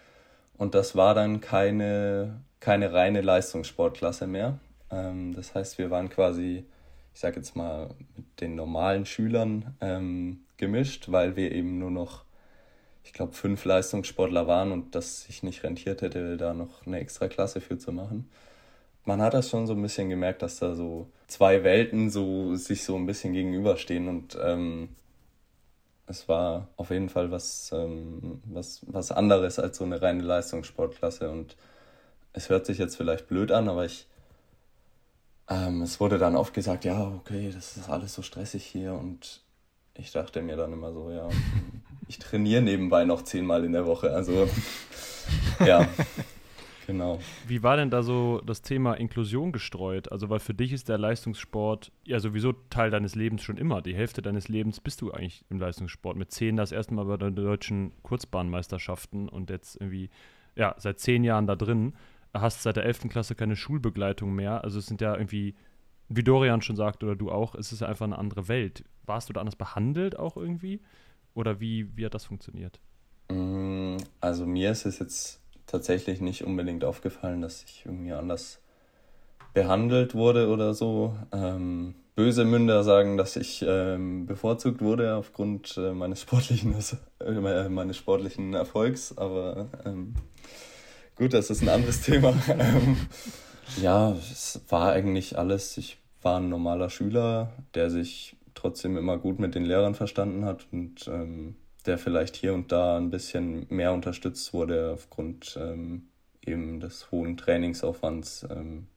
Und 0.57 0.75
das 0.75 0.95
war 0.95 1.13
dann 1.13 1.39
keine, 1.39 2.41
keine 2.59 2.93
reine 2.93 3.21
Leistungssportklasse 3.21 4.27
mehr. 4.27 4.59
Ähm, 4.91 5.33
das 5.35 5.55
heißt, 5.55 5.77
wir 5.77 5.89
waren 5.91 6.09
quasi, 6.09 6.65
ich 7.13 7.19
sage 7.19 7.37
jetzt 7.37 7.55
mal, 7.55 7.89
mit 8.15 8.25
den 8.41 8.55
normalen 8.55 9.05
Schülern 9.05 9.75
ähm, 9.81 10.39
gemischt, 10.57 11.11
weil 11.11 11.35
wir 11.35 11.51
eben 11.51 11.79
nur 11.79 11.91
noch, 11.91 12.23
ich 13.03 13.13
glaube, 13.13 13.33
fünf 13.33 13.63
Leistungssportler 13.65 14.47
waren 14.47 14.71
und 14.71 14.95
das 14.95 15.23
sich 15.23 15.43
nicht 15.43 15.63
rentiert 15.63 16.01
hätte, 16.01 16.37
da 16.37 16.53
noch 16.53 16.85
eine 16.85 16.99
extra 16.99 17.27
Klasse 17.27 17.61
für 17.61 17.77
zu 17.77 17.91
machen. 17.91 18.29
Man 19.07 19.21
hat 19.21 19.33
das 19.33 19.49
schon 19.49 19.67
so 19.67 19.73
ein 19.73 19.81
bisschen 19.81 20.09
gemerkt, 20.09 20.41
dass 20.41 20.59
da 20.59 20.75
so 20.75 21.07
zwei 21.27 21.63
Welten 21.63 22.09
so 22.09 22.55
sich 22.55 22.83
so 22.83 22.95
ein 22.97 23.05
bisschen 23.05 23.31
gegenüberstehen 23.31 24.09
und 24.09 24.37
ähm, 24.43 24.89
es 26.07 26.27
war 26.27 26.67
auf 26.75 26.89
jeden 26.89 27.07
Fall 27.07 27.31
was, 27.31 27.71
ähm, 27.73 28.41
was, 28.45 28.81
was 28.87 29.11
anderes 29.11 29.59
als 29.59 29.77
so 29.77 29.85
eine 29.85 30.01
reine 30.01 30.23
Leistungssportklasse. 30.23 31.29
Und 31.29 31.55
es 32.33 32.49
hört 32.49 32.65
sich 32.65 32.77
jetzt 32.77 32.95
vielleicht 32.95 33.27
blöd 33.27 33.51
an, 33.51 33.69
aber 33.69 33.85
ich, 33.85 34.07
ähm, 35.49 35.81
es 35.81 35.99
wurde 35.99 36.17
dann 36.17 36.35
oft 36.35 36.53
gesagt, 36.53 36.85
ja, 36.85 37.07
okay, 37.07 37.51
das 37.53 37.77
ist 37.77 37.89
alles 37.89 38.13
so 38.13 38.21
stressig 38.21 38.65
hier. 38.65 38.93
Und 38.93 39.41
ich 39.95 40.11
dachte 40.11 40.41
mir 40.41 40.55
dann 40.55 40.73
immer 40.73 40.93
so, 40.93 41.11
ja, 41.11 41.29
ich 42.07 42.19
trainiere 42.19 42.61
nebenbei 42.61 43.05
noch 43.05 43.21
zehnmal 43.21 43.63
in 43.63 43.73
der 43.73 43.85
Woche. 43.85 44.11
Also, 44.11 44.49
ja. 45.65 45.87
Genau. 46.87 47.19
Wie 47.45 47.63
war 47.63 47.75
denn 47.75 47.89
da 47.89 48.01
so 48.01 48.41
das 48.45 48.61
Thema 48.61 48.93
Inklusion 48.93 49.51
gestreut? 49.51 50.09
Also, 50.09 50.29
weil 50.29 50.39
für 50.39 50.53
dich 50.53 50.71
ist 50.71 50.87
der 50.87 50.97
Leistungssport 50.97 51.91
ja 52.05 52.21
sowieso 52.21 52.53
Teil 52.53 52.91
deines 52.91 53.13
Lebens 53.13 53.43
schon 53.43 53.57
immer. 53.57 53.81
Die 53.81 53.93
Hälfte 53.93 54.21
deines 54.21 54.47
Lebens 54.47 54.79
bist 54.79 55.01
du 55.01 55.11
eigentlich 55.11 55.43
im 55.49 55.59
Leistungssport. 55.59 56.15
Mit 56.15 56.31
zehn 56.31 56.55
das 56.55 56.71
erste 56.71 56.93
Mal 56.93 57.03
bei 57.03 57.17
den 57.17 57.35
deutschen 57.35 57.91
Kurzbahnmeisterschaften 58.03 59.27
und 59.27 59.49
jetzt 59.49 59.75
irgendwie, 59.75 60.09
ja, 60.55 60.75
seit 60.77 60.99
zehn 60.99 61.25
Jahren 61.25 61.45
da 61.45 61.57
drin. 61.57 61.93
Hast 62.33 62.63
seit 62.63 62.77
der 62.77 62.85
11. 62.85 63.09
Klasse 63.09 63.35
keine 63.35 63.57
Schulbegleitung 63.57 64.33
mehr. 64.33 64.63
Also, 64.63 64.79
es 64.79 64.85
sind 64.85 65.01
ja 65.01 65.13
irgendwie, 65.13 65.55
wie 66.07 66.23
Dorian 66.23 66.61
schon 66.61 66.77
sagt 66.77 67.03
oder 67.03 67.17
du 67.17 67.29
auch, 67.29 67.53
es 67.53 67.73
ist 67.73 67.83
einfach 67.83 68.05
eine 68.05 68.17
andere 68.17 68.47
Welt. 68.47 68.85
Warst 69.05 69.27
du 69.27 69.33
da 69.33 69.41
anders 69.41 69.57
behandelt 69.57 70.17
auch 70.17 70.37
irgendwie? 70.37 70.79
Oder 71.33 71.59
wie, 71.59 71.97
wie 71.97 72.05
hat 72.05 72.13
das 72.13 72.23
funktioniert? 72.23 72.79
Mm, 73.29 73.97
also, 74.21 74.45
mir 74.45 74.71
ist 74.71 74.85
es 74.85 74.99
jetzt 74.99 75.41
tatsächlich 75.67 76.21
nicht 76.21 76.43
unbedingt 76.43 76.83
aufgefallen, 76.83 77.41
dass 77.41 77.63
ich 77.63 77.83
irgendwie 77.85 78.13
anders 78.13 78.59
behandelt 79.53 80.15
wurde 80.15 80.49
oder 80.49 80.73
so. 80.73 81.15
Ähm, 81.31 81.95
böse 82.15 82.45
Münder 82.45 82.83
sagen, 82.83 83.17
dass 83.17 83.35
ich 83.35 83.63
ähm, 83.67 84.25
bevorzugt 84.25 84.81
wurde 84.81 85.15
aufgrund 85.15 85.77
äh, 85.77 85.93
meines, 85.93 86.21
sportlichen, 86.21 86.75
äh, 87.19 87.69
meines 87.69 87.97
sportlichen 87.97 88.53
Erfolgs, 88.53 89.17
aber 89.17 89.69
ähm, 89.85 90.15
gut, 91.15 91.33
das 91.33 91.49
ist 91.49 91.61
ein 91.61 91.69
anderes 91.69 92.01
Thema. 92.03 92.33
Ähm, 92.49 92.97
ja, 93.81 94.11
es 94.13 94.61
war 94.69 94.91
eigentlich 94.93 95.37
alles. 95.37 95.77
Ich 95.77 95.99
war 96.21 96.39
ein 96.39 96.49
normaler 96.49 96.89
Schüler, 96.89 97.53
der 97.75 97.89
sich 97.89 98.35
trotzdem 98.53 98.97
immer 98.97 99.17
gut 99.17 99.39
mit 99.39 99.55
den 99.55 99.65
Lehrern 99.65 99.93
verstanden 99.93 100.45
hat 100.45 100.67
und 100.71 101.07
ähm, 101.07 101.55
der 101.87 101.97
vielleicht 101.97 102.35
hier 102.35 102.53
und 102.53 102.71
da 102.71 102.97
ein 102.97 103.09
bisschen 103.09 103.65
mehr 103.69 103.93
unterstützt 103.93 104.53
wurde 104.53 104.91
aufgrund 104.93 105.57
ähm, 105.59 106.07
eben 106.45 106.79
des 106.79 107.11
hohen 107.11 107.37
Trainingsaufwands, 107.37 108.47
ähm, 108.49 108.87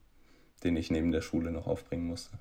den 0.62 0.76
ich 0.76 0.90
neben 0.90 1.12
der 1.12 1.20
Schule 1.20 1.50
noch 1.50 1.66
aufbringen 1.66 2.06
musste. 2.06 2.38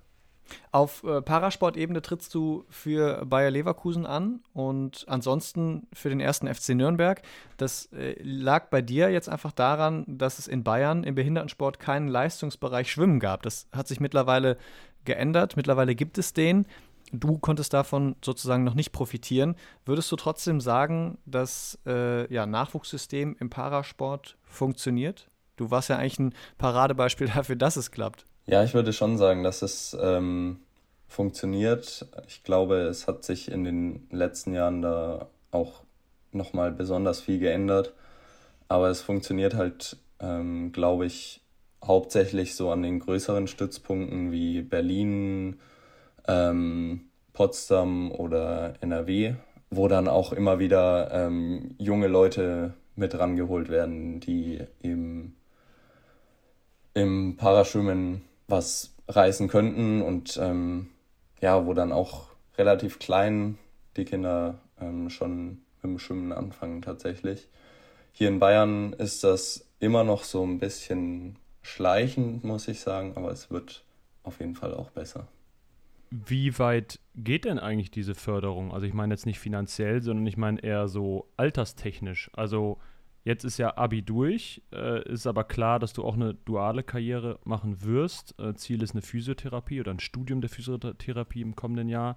Auf 0.72 1.04
äh, 1.04 1.22
Parasportebene 1.22 2.02
trittst 2.02 2.34
du 2.34 2.66
für 2.70 3.26
Bayer 3.26 3.52
Leverkusen 3.52 4.06
an 4.06 4.42
und 4.54 5.06
ansonsten 5.08 5.88
für 5.94 6.10
den 6.10 6.20
ersten 6.20 6.54
FC 6.54 6.70
Nürnberg. 6.70 7.22
Das 7.58 7.86
äh, 7.94 8.16
lag 8.22 8.70
bei 8.70 8.82
dir 8.82 9.10
jetzt 9.10 9.30
einfach 9.30 9.52
daran, 9.52 10.06
dass 10.08 10.40
es 10.40 10.48
in 10.48 10.64
Bayern 10.64 11.04
im 11.04 11.16
Behindertensport 11.16 11.80
keinen 11.80 12.08
Leistungsbereich 12.08 12.92
Schwimmen 12.92 13.20
gab. 13.20 13.44
Das 13.44 13.68
hat 13.72 13.88
sich 13.88 14.00
mittlerweile 14.00 14.58
geändert. 15.06 15.56
Mittlerweile 15.56 15.96
gibt 15.96 16.18
es 16.18 16.34
den. 16.34 16.66
Du 17.12 17.38
konntest 17.38 17.74
davon 17.74 18.16
sozusagen 18.24 18.64
noch 18.64 18.76
nicht 18.76 18.92
profitieren. 18.92 19.56
Würdest 19.86 20.12
du 20.12 20.16
trotzdem 20.16 20.62
sagen, 20.62 21.18
dass 21.26 21.80
äh, 21.86 22.32
ja, 22.34 22.46
Nachwuchssystem 22.46 23.36
im 23.40 23.50
Parasport 23.50 24.38
funktioniert? 24.44 25.30
Du 25.56 25.72
warst 25.72 25.90
ja 25.90 25.98
eigentlich 25.98 26.20
ein 26.20 26.36
Paradebeispiel 26.58 27.28
dafür, 27.36 27.56
dass 27.56 27.76
es 27.78 27.92
klappt. 27.92 28.26
Ja, 28.46 28.64
ich 28.64 28.74
würde 28.74 28.94
schon 28.94 29.18
sagen, 29.18 29.44
dass 29.44 29.62
es 29.62 29.96
ähm, 30.00 30.60
funktioniert. 31.08 32.08
Ich 32.28 32.44
glaube, 32.44 32.82
es 32.82 33.08
hat 33.08 33.24
sich 33.24 33.52
in 33.52 33.64
den 33.64 34.08
letzten 34.12 34.54
Jahren 34.54 34.82
da 34.82 35.28
auch 35.52 35.84
nochmal 36.32 36.72
besonders 36.72 37.20
viel 37.20 37.40
geändert. 37.40 37.94
Aber 38.68 38.90
es 38.90 39.02
funktioniert 39.02 39.56
halt, 39.56 39.98
ähm, 40.20 40.72
glaube 40.72 41.06
ich, 41.06 41.42
hauptsächlich 41.84 42.56
so 42.56 42.72
an 42.72 42.84
den 42.84 43.00
größeren 43.00 43.48
Stützpunkten 43.48 44.32
wie 44.32 44.62
Berlin, 44.62 45.60
ähm, 46.30 47.02
Potsdam 47.34 48.12
oder 48.12 48.76
NRW, 48.82 49.34
wo 49.72 49.88
dann 49.88 50.08
auch 50.08 50.32
immer 50.32 50.60
wieder 50.60 51.10
ähm, 51.12 51.76
junge 51.78 52.08
Leute 52.08 52.74
mit 52.96 53.18
rangeholt 53.18 53.70
werden, 53.70 54.20
die 54.20 54.62
eben 54.84 55.36
im 56.94 57.36
Paraschwimmen 57.38 58.22
was 58.48 58.94
reißen 59.08 59.48
könnten 59.48 60.02
und 60.02 60.38
ähm, 60.42 60.90
ja, 61.42 61.66
wo 61.66 61.74
dann 61.74 61.92
auch 61.92 62.28
relativ 62.58 63.00
klein 63.00 63.58
die 63.98 64.06
Kinder 64.06 64.60
ähm, 64.80 65.10
schon 65.10 65.62
mit 65.82 65.84
dem 65.84 66.00
Schwimmen 66.00 66.32
anfangen 66.32 66.82
tatsächlich. 66.82 67.48
Hier 68.12 68.28
in 68.28 68.40
Bayern 68.40 68.94
ist 68.94 69.24
das 69.24 69.66
immer 69.80 70.04
noch 70.04 70.24
so 70.24 70.44
ein 70.44 70.60
bisschen 70.60 71.38
schleichend, 71.62 72.44
muss 72.44 72.68
ich 72.68 72.82
sagen, 72.82 73.14
aber 73.16 73.32
es 73.32 73.50
wird 73.50 73.84
auf 74.24 74.40
jeden 74.40 74.56
Fall 74.56 74.74
auch 74.74 74.90
besser. 74.90 75.28
Wie 76.12 76.58
weit 76.58 77.00
geht 77.16 77.46
denn 77.46 77.60
eigentlich 77.60 77.92
diese 77.92 78.16
Förderung? 78.16 78.74
Also 78.74 78.86
ich 78.86 78.94
meine 78.94 79.14
jetzt 79.14 79.26
nicht 79.26 79.40
finanziell, 79.40 80.02
sondern 80.02 80.26
ich 80.26 80.38
meine 80.38 80.62
eher 80.62 80.88
so 80.88 81.30
alterstechnisch. 81.38 82.32
Also 82.34 82.80
jetzt 83.24 83.44
ist 83.44 83.60
ja 83.60 83.78
Abi 83.78 84.02
durch, 84.02 84.64
äh, 84.74 85.08
ist 85.08 85.28
aber 85.28 85.44
klar, 85.44 85.80
dass 85.80 85.94
du 85.94 86.04
auch 86.04 86.16
eine 86.16 86.34
duale 86.34 86.84
Karriere 86.84 87.40
machen 87.44 87.84
wirst. 87.84 88.34
Äh, 88.40 88.56
Ziel 88.56 88.82
ist 88.82 88.92
eine 88.94 89.02
Physiotherapie 89.02 89.80
oder 89.80 89.92
ein 89.92 90.00
Studium 90.00 90.42
der 90.42 90.50
Physiotherapie 90.50 91.42
im 91.42 91.56
kommenden 91.56 91.90
Jahr. 91.90 92.16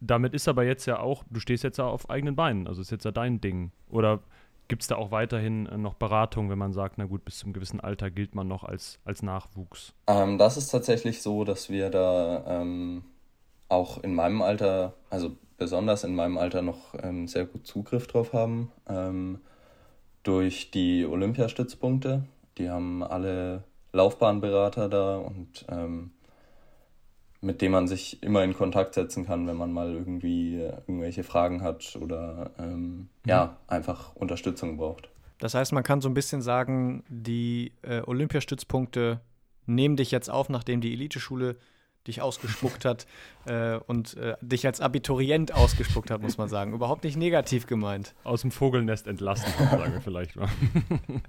Damit 0.00 0.32
ist 0.32 0.48
aber 0.48 0.64
jetzt 0.64 0.86
ja 0.86 1.00
auch, 1.00 1.24
du 1.28 1.40
stehst 1.40 1.64
jetzt 1.64 1.78
ja 1.78 1.84
auf 1.84 2.08
eigenen 2.08 2.36
Beinen, 2.36 2.66
also 2.66 2.80
ist 2.80 2.90
jetzt 2.90 3.04
ja 3.04 3.10
dein 3.10 3.40
Ding. 3.40 3.72
Oder 3.88 4.20
gibt 4.68 4.82
es 4.82 4.88
da 4.88 4.96
auch 4.96 5.10
weiterhin 5.10 5.66
äh, 5.66 5.76
noch 5.76 5.94
Beratung, 5.94 6.50
wenn 6.50 6.58
man 6.58 6.72
sagt, 6.72 6.98
na 6.98 7.04
gut, 7.04 7.24
bis 7.24 7.38
zum 7.38 7.52
gewissen 7.52 7.80
Alter 7.80 8.10
gilt 8.10 8.34
man 8.34 8.46
noch 8.46 8.64
als, 8.64 9.00
als 9.04 9.22
Nachwuchs? 9.22 9.94
Ähm, 10.06 10.38
das 10.38 10.56
ist 10.56 10.68
tatsächlich 10.68 11.20
so, 11.20 11.44
dass 11.44 11.68
wir 11.68 11.90
da 11.90 12.44
ähm, 12.46 13.02
auch 13.68 14.02
in 14.02 14.14
meinem 14.14 14.42
Alter, 14.42 14.94
also 15.10 15.36
besonders 15.56 16.04
in 16.04 16.14
meinem 16.14 16.38
Alter 16.38 16.62
noch 16.62 16.94
ähm, 17.02 17.28
sehr 17.28 17.44
gut 17.44 17.66
Zugriff 17.66 18.06
drauf 18.06 18.32
haben. 18.32 18.72
Ähm, 18.88 19.40
durch 20.28 20.70
die 20.70 21.06
Olympiastützpunkte. 21.06 22.24
Die 22.58 22.68
haben 22.68 23.02
alle 23.02 23.64
Laufbahnberater 23.92 24.88
da 24.90 25.16
und 25.16 25.64
ähm, 25.70 26.10
mit 27.40 27.62
dem 27.62 27.72
man 27.72 27.88
sich 27.88 28.22
immer 28.22 28.44
in 28.44 28.52
Kontakt 28.52 28.94
setzen 28.94 29.24
kann, 29.24 29.46
wenn 29.46 29.56
man 29.56 29.72
mal 29.72 29.94
irgendwie 29.94 30.56
äh, 30.56 30.72
irgendwelche 30.86 31.22
Fragen 31.22 31.62
hat 31.62 31.96
oder 31.98 32.50
ähm, 32.58 32.96
mhm. 32.96 33.08
ja, 33.24 33.56
einfach 33.68 34.14
Unterstützung 34.16 34.76
braucht. 34.76 35.08
Das 35.38 35.54
heißt, 35.54 35.72
man 35.72 35.84
kann 35.84 36.02
so 36.02 36.10
ein 36.10 36.14
bisschen 36.14 36.42
sagen, 36.42 37.04
die 37.08 37.72
äh, 37.80 38.02
Olympiastützpunkte 38.04 39.20
nehmen 39.66 39.96
dich 39.96 40.10
jetzt 40.10 40.28
auf, 40.28 40.50
nachdem 40.50 40.80
die 40.82 40.92
Eliteschule 40.92 41.56
dich 42.08 42.20
ausgespuckt 42.20 42.84
hat 42.84 43.06
äh, 43.46 43.78
und 43.86 44.16
äh, 44.16 44.34
dich 44.40 44.66
als 44.66 44.80
Abiturient 44.80 45.54
ausgespuckt 45.54 46.10
hat, 46.10 46.20
muss 46.20 46.38
man 46.38 46.48
sagen. 46.48 46.72
Überhaupt 46.72 47.04
nicht 47.04 47.16
negativ 47.16 47.66
gemeint. 47.66 48.14
Aus 48.24 48.40
dem 48.42 48.50
Vogelnest 48.50 49.06
entlassen, 49.06 49.52
sagen 49.70 49.92
wir 49.92 50.00
vielleicht 50.00 50.36
mal. 50.36 50.48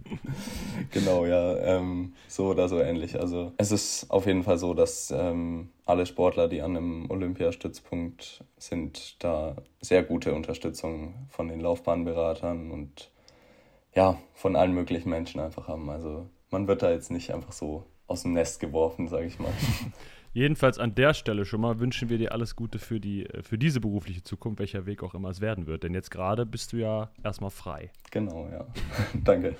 genau, 0.91 1.25
ja, 1.25 1.57
ähm, 1.57 2.13
so 2.27 2.47
oder 2.47 2.67
so 2.67 2.79
ähnlich. 2.79 3.19
Also 3.19 3.53
es 3.57 3.71
ist 3.71 4.09
auf 4.09 4.25
jeden 4.25 4.43
Fall 4.43 4.57
so, 4.57 4.73
dass 4.73 5.11
ähm, 5.11 5.69
alle 5.85 6.05
Sportler, 6.05 6.47
die 6.47 6.61
an 6.61 6.75
einem 6.75 7.11
Olympiastützpunkt 7.11 8.43
sind, 8.57 9.23
da 9.23 9.55
sehr 9.81 10.03
gute 10.03 10.33
Unterstützung 10.33 11.27
von 11.29 11.47
den 11.47 11.59
Laufbahnberatern 11.59 12.71
und 12.71 13.11
ja, 13.93 14.17
von 14.33 14.55
allen 14.55 14.73
möglichen 14.73 15.09
Menschen 15.09 15.41
einfach 15.41 15.67
haben. 15.67 15.89
Also 15.89 16.29
man 16.51 16.67
wird 16.67 16.81
da 16.81 16.91
jetzt 16.91 17.11
nicht 17.11 17.33
einfach 17.33 17.51
so 17.51 17.85
aus 18.07 18.23
dem 18.23 18.33
Nest 18.33 18.59
geworfen, 18.59 19.07
sage 19.07 19.25
ich 19.25 19.39
mal. 19.39 19.53
Jedenfalls 20.31 20.77
an 20.77 20.93
der 20.93 21.13
Stelle 21.13 21.45
schon 21.45 21.61
mal 21.61 21.79
wünschen 21.79 22.09
wir 22.09 22.17
dir 22.17 22.31
alles 22.31 22.55
Gute 22.55 22.79
für, 22.79 22.99
die, 22.99 23.25
äh, 23.25 23.41
für 23.41 23.57
diese 23.57 23.79
berufliche 23.79 24.23
Zukunft, 24.23 24.59
welcher 24.59 24.85
Weg 24.85 25.03
auch 25.03 25.13
immer 25.13 25.29
es 25.29 25.41
werden 25.41 25.65
wird. 25.67 25.83
Denn 25.83 25.93
jetzt 25.93 26.11
gerade 26.11 26.45
bist 26.45 26.73
du 26.73 26.77
ja 26.77 27.09
erstmal 27.23 27.49
frei. 27.49 27.91
Genau, 28.11 28.47
ja. 28.51 28.67
Danke. 29.23 29.55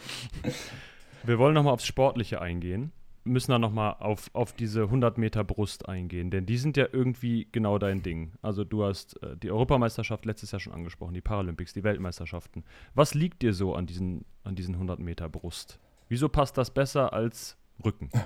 Wir 1.23 1.39
wollen 1.39 1.53
nochmal 1.53 1.73
aufs 1.73 1.88
Sportliche 1.88 2.41
eingehen. 2.41 2.91
Müssen 3.25 3.51
dann 3.51 3.62
nochmal 3.62 3.95
auf, 3.99 4.29
auf 4.34 4.53
diese 4.53 4.84
100 4.84 5.17
Meter 5.17 5.43
Brust 5.43 5.88
eingehen, 5.89 6.32
denn 6.32 6.45
die 6.45 6.58
sind 6.58 6.77
ja 6.77 6.88
irgendwie 6.91 7.47
genau 7.51 7.77
dein 7.77 8.01
Ding. 8.01 8.32
Also 8.41 8.63
du 8.63 8.86
hast 8.86 9.21
äh, 9.21 9.36
die 9.36 9.51
Europameisterschaft 9.51 10.25
letztes 10.25 10.51
Jahr 10.51 10.60
schon 10.60 10.73
angesprochen, 10.73 11.13
die 11.13 11.21
Paralympics, 11.21 11.73
die 11.73 11.84
Weltmeisterschaften. 11.84 12.63
Was 12.95 13.13
liegt 13.13 13.41
dir 13.41 13.53
so 13.53 13.75
an 13.75 13.86
diesen, 13.86 14.23
an 14.43 14.55
diesen 14.55 14.75
100 14.75 14.99
Meter 14.99 15.27
Brust? 15.29 15.79
Wieso 16.08 16.29
passt 16.29 16.58
das 16.58 16.71
besser 16.71 17.13
als 17.13 17.59
Rücken. 17.83 18.09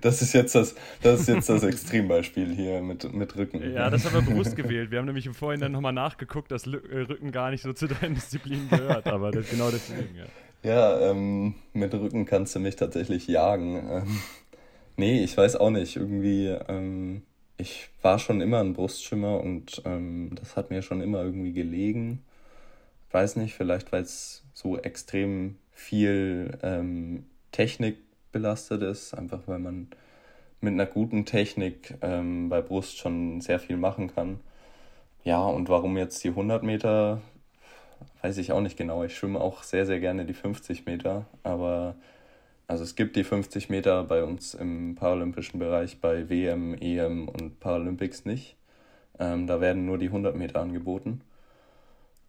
Das 0.00 0.22
ist 0.22 0.32
jetzt 0.32 0.56
das, 0.56 0.74
das, 1.02 1.20
ist 1.20 1.28
jetzt 1.28 1.48
das 1.48 1.62
Extrembeispiel 1.62 2.52
hier 2.52 2.80
mit, 2.82 3.12
mit 3.14 3.36
Rücken. 3.36 3.62
Ja, 3.72 3.88
das 3.90 4.04
haben 4.04 4.14
wir 4.14 4.32
bewusst 4.32 4.56
gewählt. 4.56 4.90
Wir 4.90 4.98
haben 4.98 5.06
nämlich 5.06 5.26
im 5.26 5.34
Vorhinein 5.34 5.70
nochmal 5.70 5.92
nachgeguckt, 5.92 6.50
dass 6.50 6.66
äh, 6.66 6.70
Rücken 6.70 7.30
gar 7.30 7.50
nicht 7.50 7.62
so 7.62 7.72
zu 7.72 7.86
deinen 7.86 8.16
Disziplinen 8.16 8.68
gehört, 8.68 9.06
aber 9.06 9.30
das, 9.30 9.48
genau 9.48 9.70
deswegen, 9.70 10.16
ja. 10.16 10.24
Ja, 10.62 11.10
ähm, 11.10 11.54
mit 11.72 11.94
Rücken 11.94 12.26
kannst 12.26 12.54
du 12.54 12.60
mich 12.60 12.74
tatsächlich 12.74 13.28
jagen. 13.28 13.76
Ähm, 13.88 14.20
nee, 14.96 15.22
ich 15.22 15.36
weiß 15.36 15.56
auch 15.56 15.70
nicht. 15.70 15.96
Irgendwie, 15.96 16.48
ähm, 16.68 17.22
ich 17.56 17.90
war 18.02 18.18
schon 18.18 18.40
immer 18.40 18.58
ein 18.60 18.72
Brustschwimmer 18.72 19.40
und 19.40 19.82
ähm, 19.84 20.32
das 20.34 20.56
hat 20.56 20.70
mir 20.70 20.82
schon 20.82 21.00
immer 21.00 21.22
irgendwie 21.22 21.52
gelegen. 21.52 22.24
Weiß 23.12 23.36
nicht, 23.36 23.54
vielleicht 23.54 23.92
weil 23.92 24.02
es 24.02 24.44
so 24.52 24.76
extrem 24.76 25.56
viel 25.70 26.58
ähm, 26.62 27.24
Technik 27.52 27.98
belastet 28.38 28.82
ist, 28.82 29.14
einfach 29.14 29.40
weil 29.46 29.58
man 29.58 29.88
mit 30.60 30.72
einer 30.72 30.86
guten 30.86 31.24
Technik 31.24 31.96
ähm, 32.02 32.48
bei 32.48 32.62
Brust 32.62 32.98
schon 32.98 33.40
sehr 33.40 33.58
viel 33.58 33.76
machen 33.76 34.14
kann. 34.14 34.38
Ja, 35.24 35.44
und 35.44 35.68
warum 35.68 35.96
jetzt 35.96 36.22
die 36.22 36.28
100 36.28 36.62
Meter, 36.62 37.20
weiß 38.22 38.38
ich 38.38 38.52
auch 38.52 38.60
nicht 38.60 38.76
genau. 38.76 39.02
Ich 39.02 39.16
schwimme 39.16 39.40
auch 39.40 39.64
sehr, 39.64 39.86
sehr 39.86 39.98
gerne 39.98 40.24
die 40.24 40.34
50 40.34 40.86
Meter, 40.86 41.26
aber 41.42 41.96
also 42.68 42.84
es 42.84 42.94
gibt 42.94 43.16
die 43.16 43.24
50 43.24 43.70
Meter 43.70 44.04
bei 44.04 44.22
uns 44.22 44.54
im 44.54 44.94
paralympischen 44.94 45.58
Bereich 45.58 46.00
bei 46.00 46.28
WM, 46.28 46.74
EM 46.74 47.28
und 47.28 47.58
Paralympics 47.58 48.24
nicht. 48.24 48.56
Ähm, 49.18 49.48
da 49.48 49.60
werden 49.60 49.84
nur 49.84 49.98
die 49.98 50.06
100 50.06 50.36
Meter 50.36 50.60
angeboten. 50.60 51.22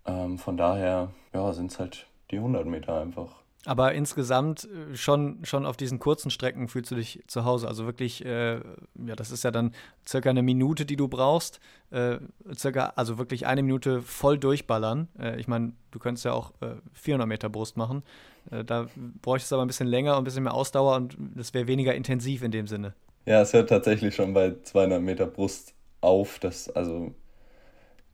Ähm, 0.05 0.39
von 0.39 0.57
daher 0.57 1.11
ja, 1.35 1.53
sind 1.53 1.71
es 1.71 1.77
halt 1.79 2.07
die 2.31 2.37
100 2.37 2.65
Meter 2.65 2.99
einfach. 2.99 3.43
Aber 3.65 3.93
insgesamt 3.93 4.65
äh, 4.65 4.95
schon, 4.95 5.39
schon 5.43 5.65
auf 5.65 5.75
diesen 5.75 5.99
kurzen 5.99 6.31
Strecken 6.31 6.67
fühlst 6.69 6.91
du 6.91 6.95
dich 6.95 7.21
zu 7.27 7.43
Hause. 7.43 7.67
Also 7.67 7.85
wirklich, 7.85 8.23
äh, 8.23 8.55
ja, 8.55 9.15
das 9.15 9.31
ist 9.31 9.43
ja 9.43 9.51
dann 9.51 9.73
circa 10.07 10.29
eine 10.29 10.43
Minute, 10.43 10.85
die 10.85 10.95
du 10.95 11.07
brauchst. 11.07 11.59
Äh, 11.91 12.19
circa, 12.55 12.93
also 12.95 13.17
wirklich 13.17 13.47
eine 13.47 13.61
Minute 13.61 14.01
voll 14.01 14.37
durchballern. 14.37 15.09
Äh, 15.19 15.39
ich 15.39 15.47
meine, 15.47 15.73
du 15.91 15.99
könntest 15.99 16.25
ja 16.25 16.31
auch 16.31 16.53
400 16.93 17.25
äh, 17.25 17.27
Meter 17.27 17.49
Brust 17.49 17.75
machen. 17.75 18.03
Äh, 18.49 18.63
da 18.63 18.87
bräuchtest 19.21 19.51
du 19.51 19.55
aber 19.55 19.65
ein 19.65 19.67
bisschen 19.67 19.87
länger 19.87 20.13
und 20.13 20.21
ein 20.21 20.23
bisschen 20.23 20.43
mehr 20.43 20.53
Ausdauer 20.53 20.95
und 20.95 21.17
das 21.35 21.53
wäre 21.53 21.67
weniger 21.67 21.93
intensiv 21.93 22.43
in 22.43 22.51
dem 22.51 22.67
Sinne. 22.67 22.93
Ja, 23.25 23.41
es 23.41 23.53
hört 23.53 23.69
tatsächlich 23.69 24.15
schon 24.15 24.33
bei 24.33 24.55
200 24.63 25.01
Meter 25.01 25.27
Brust 25.27 25.73
auf. 26.01 26.39
Das, 26.39 26.69
also 26.69 27.13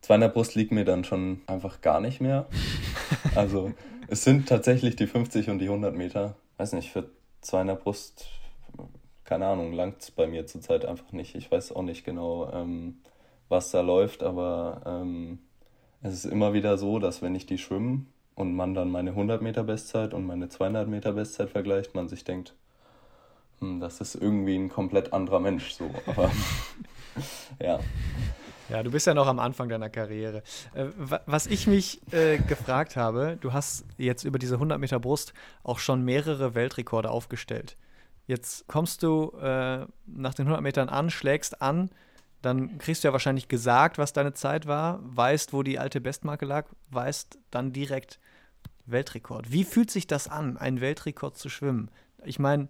200 0.02 0.34
Brust 0.34 0.56
liegt 0.56 0.72
mir 0.72 0.84
dann 0.84 1.04
schon 1.04 1.40
einfach 1.46 1.80
gar 1.80 2.00
nicht 2.00 2.20
mehr. 2.20 2.46
Also 3.34 3.74
es 4.08 4.24
sind 4.24 4.48
tatsächlich 4.48 4.96
die 4.96 5.06
50 5.06 5.50
und 5.50 5.58
die 5.58 5.66
100 5.66 5.94
Meter. 5.94 6.36
Weiß 6.56 6.72
nicht, 6.72 6.90
für 6.90 7.10
200 7.42 7.82
Brust, 7.82 8.26
keine 9.24 9.46
Ahnung, 9.46 9.72
langt 9.72 10.02
es 10.02 10.10
bei 10.10 10.26
mir 10.26 10.46
zurzeit 10.46 10.84
einfach 10.84 11.12
nicht. 11.12 11.34
Ich 11.34 11.50
weiß 11.50 11.72
auch 11.72 11.82
nicht 11.82 12.04
genau, 12.04 12.50
ähm, 12.52 12.98
was 13.48 13.70
da 13.70 13.80
läuft, 13.80 14.22
aber 14.22 14.82
ähm, 14.86 15.38
es 16.02 16.14
ist 16.14 16.24
immer 16.24 16.52
wieder 16.52 16.78
so, 16.78 16.98
dass 16.98 17.22
wenn 17.22 17.34
ich 17.34 17.46
die 17.46 17.58
schwimme 17.58 18.06
und 18.34 18.54
man 18.54 18.74
dann 18.74 18.90
meine 18.90 19.10
100 19.10 19.42
Meter 19.42 19.64
Bestzeit 19.64 20.14
und 20.14 20.26
meine 20.26 20.48
200 20.48 20.88
Meter 20.88 21.12
Bestzeit 21.12 21.50
vergleicht, 21.50 21.94
man 21.94 22.08
sich 22.08 22.24
denkt, 22.24 22.54
hm, 23.60 23.80
das 23.80 24.00
ist 24.00 24.14
irgendwie 24.14 24.56
ein 24.56 24.68
komplett 24.68 25.12
anderer 25.12 25.40
Mensch 25.40 25.72
so. 25.72 25.90
Aber 26.06 26.30
ja. 27.60 27.80
Ja, 28.68 28.82
du 28.82 28.90
bist 28.90 29.06
ja 29.06 29.14
noch 29.14 29.28
am 29.28 29.38
Anfang 29.38 29.68
deiner 29.68 29.90
Karriere. 29.90 30.42
Äh, 30.74 30.86
was 31.26 31.46
ich 31.46 31.66
mich 31.66 32.00
äh, 32.12 32.38
gefragt 32.38 32.96
habe, 32.96 33.38
du 33.40 33.52
hast 33.52 33.84
jetzt 33.96 34.24
über 34.24 34.38
diese 34.38 34.54
100 34.54 34.80
Meter 34.80 34.98
Brust 34.98 35.34
auch 35.62 35.78
schon 35.78 36.04
mehrere 36.04 36.54
Weltrekorde 36.54 37.10
aufgestellt. 37.10 37.76
Jetzt 38.26 38.66
kommst 38.66 39.04
du 39.04 39.30
äh, 39.40 39.86
nach 40.06 40.34
den 40.34 40.46
100 40.46 40.62
Metern 40.62 40.88
an, 40.88 41.10
schlägst 41.10 41.62
an, 41.62 41.90
dann 42.42 42.78
kriegst 42.78 43.04
du 43.04 43.08
ja 43.08 43.12
wahrscheinlich 43.12 43.48
gesagt, 43.48 43.98
was 43.98 44.12
deine 44.12 44.32
Zeit 44.32 44.66
war, 44.66 45.00
weißt, 45.02 45.52
wo 45.52 45.62
die 45.62 45.78
alte 45.78 46.00
Bestmarke 46.00 46.44
lag, 46.44 46.66
weißt 46.90 47.38
dann 47.50 47.72
direkt 47.72 48.18
Weltrekord. 48.84 49.52
Wie 49.52 49.64
fühlt 49.64 49.90
sich 49.90 50.06
das 50.06 50.28
an, 50.28 50.56
einen 50.56 50.80
Weltrekord 50.80 51.36
zu 51.36 51.48
schwimmen? 51.48 51.90
Ich 52.24 52.38
meine, 52.38 52.68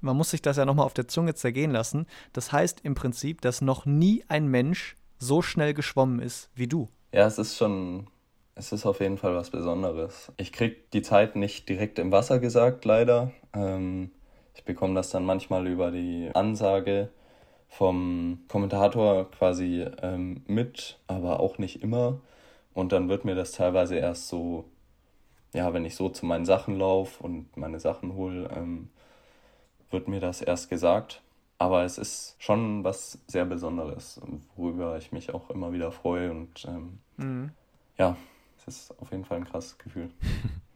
man 0.00 0.16
muss 0.16 0.30
sich 0.30 0.42
das 0.42 0.56
ja 0.56 0.64
nochmal 0.64 0.86
auf 0.86 0.94
der 0.94 1.08
Zunge 1.08 1.34
zergehen 1.34 1.70
lassen. 1.70 2.06
Das 2.32 2.52
heißt 2.52 2.80
im 2.82 2.94
Prinzip, 2.94 3.40
dass 3.40 3.60
noch 3.60 3.86
nie 3.86 4.24
ein 4.28 4.48
Mensch 4.48 4.96
so 5.18 5.42
schnell 5.42 5.74
geschwommen 5.74 6.20
ist 6.20 6.50
wie 6.54 6.66
du. 6.66 6.88
Ja, 7.12 7.26
es 7.26 7.38
ist 7.38 7.56
schon, 7.56 8.08
es 8.54 8.72
ist 8.72 8.86
auf 8.86 9.00
jeden 9.00 9.18
Fall 9.18 9.34
was 9.34 9.50
Besonderes. 9.50 10.32
Ich 10.36 10.52
krieg 10.52 10.90
die 10.90 11.02
Zeit 11.02 11.36
nicht 11.36 11.68
direkt 11.68 11.98
im 11.98 12.12
Wasser 12.12 12.38
gesagt, 12.38 12.84
leider. 12.84 13.32
Ähm, 13.52 14.10
ich 14.54 14.64
bekomme 14.64 14.94
das 14.94 15.10
dann 15.10 15.24
manchmal 15.24 15.66
über 15.66 15.90
die 15.90 16.30
Ansage 16.34 17.10
vom 17.68 18.40
Kommentator 18.48 19.30
quasi 19.30 19.86
ähm, 20.02 20.42
mit, 20.46 20.98
aber 21.06 21.40
auch 21.40 21.58
nicht 21.58 21.82
immer. 21.82 22.20
Und 22.72 22.92
dann 22.92 23.08
wird 23.08 23.24
mir 23.24 23.34
das 23.34 23.52
teilweise 23.52 23.96
erst 23.96 24.28
so, 24.28 24.64
ja, 25.52 25.72
wenn 25.72 25.84
ich 25.84 25.96
so 25.96 26.08
zu 26.08 26.26
meinen 26.26 26.44
Sachen 26.44 26.78
laufe 26.78 27.22
und 27.22 27.56
meine 27.56 27.80
Sachen 27.80 28.14
hole, 28.14 28.48
ähm, 28.56 28.90
wird 29.90 30.08
mir 30.08 30.20
das 30.20 30.40
erst 30.42 30.70
gesagt. 30.70 31.22
Aber 31.64 31.82
es 31.82 31.96
ist 31.96 32.36
schon 32.38 32.84
was 32.84 33.18
sehr 33.26 33.46
Besonderes, 33.46 34.20
worüber 34.54 34.98
ich 34.98 35.12
mich 35.12 35.32
auch 35.32 35.48
immer 35.48 35.72
wieder 35.72 35.92
freue. 35.92 36.30
Und 36.30 36.66
ähm, 36.68 36.98
mhm. 37.16 37.52
ja, 37.96 38.18
es 38.58 38.68
ist 38.68 39.00
auf 39.00 39.10
jeden 39.12 39.24
Fall 39.24 39.38
ein 39.38 39.46
krasses 39.46 39.78
Gefühl. 39.78 40.10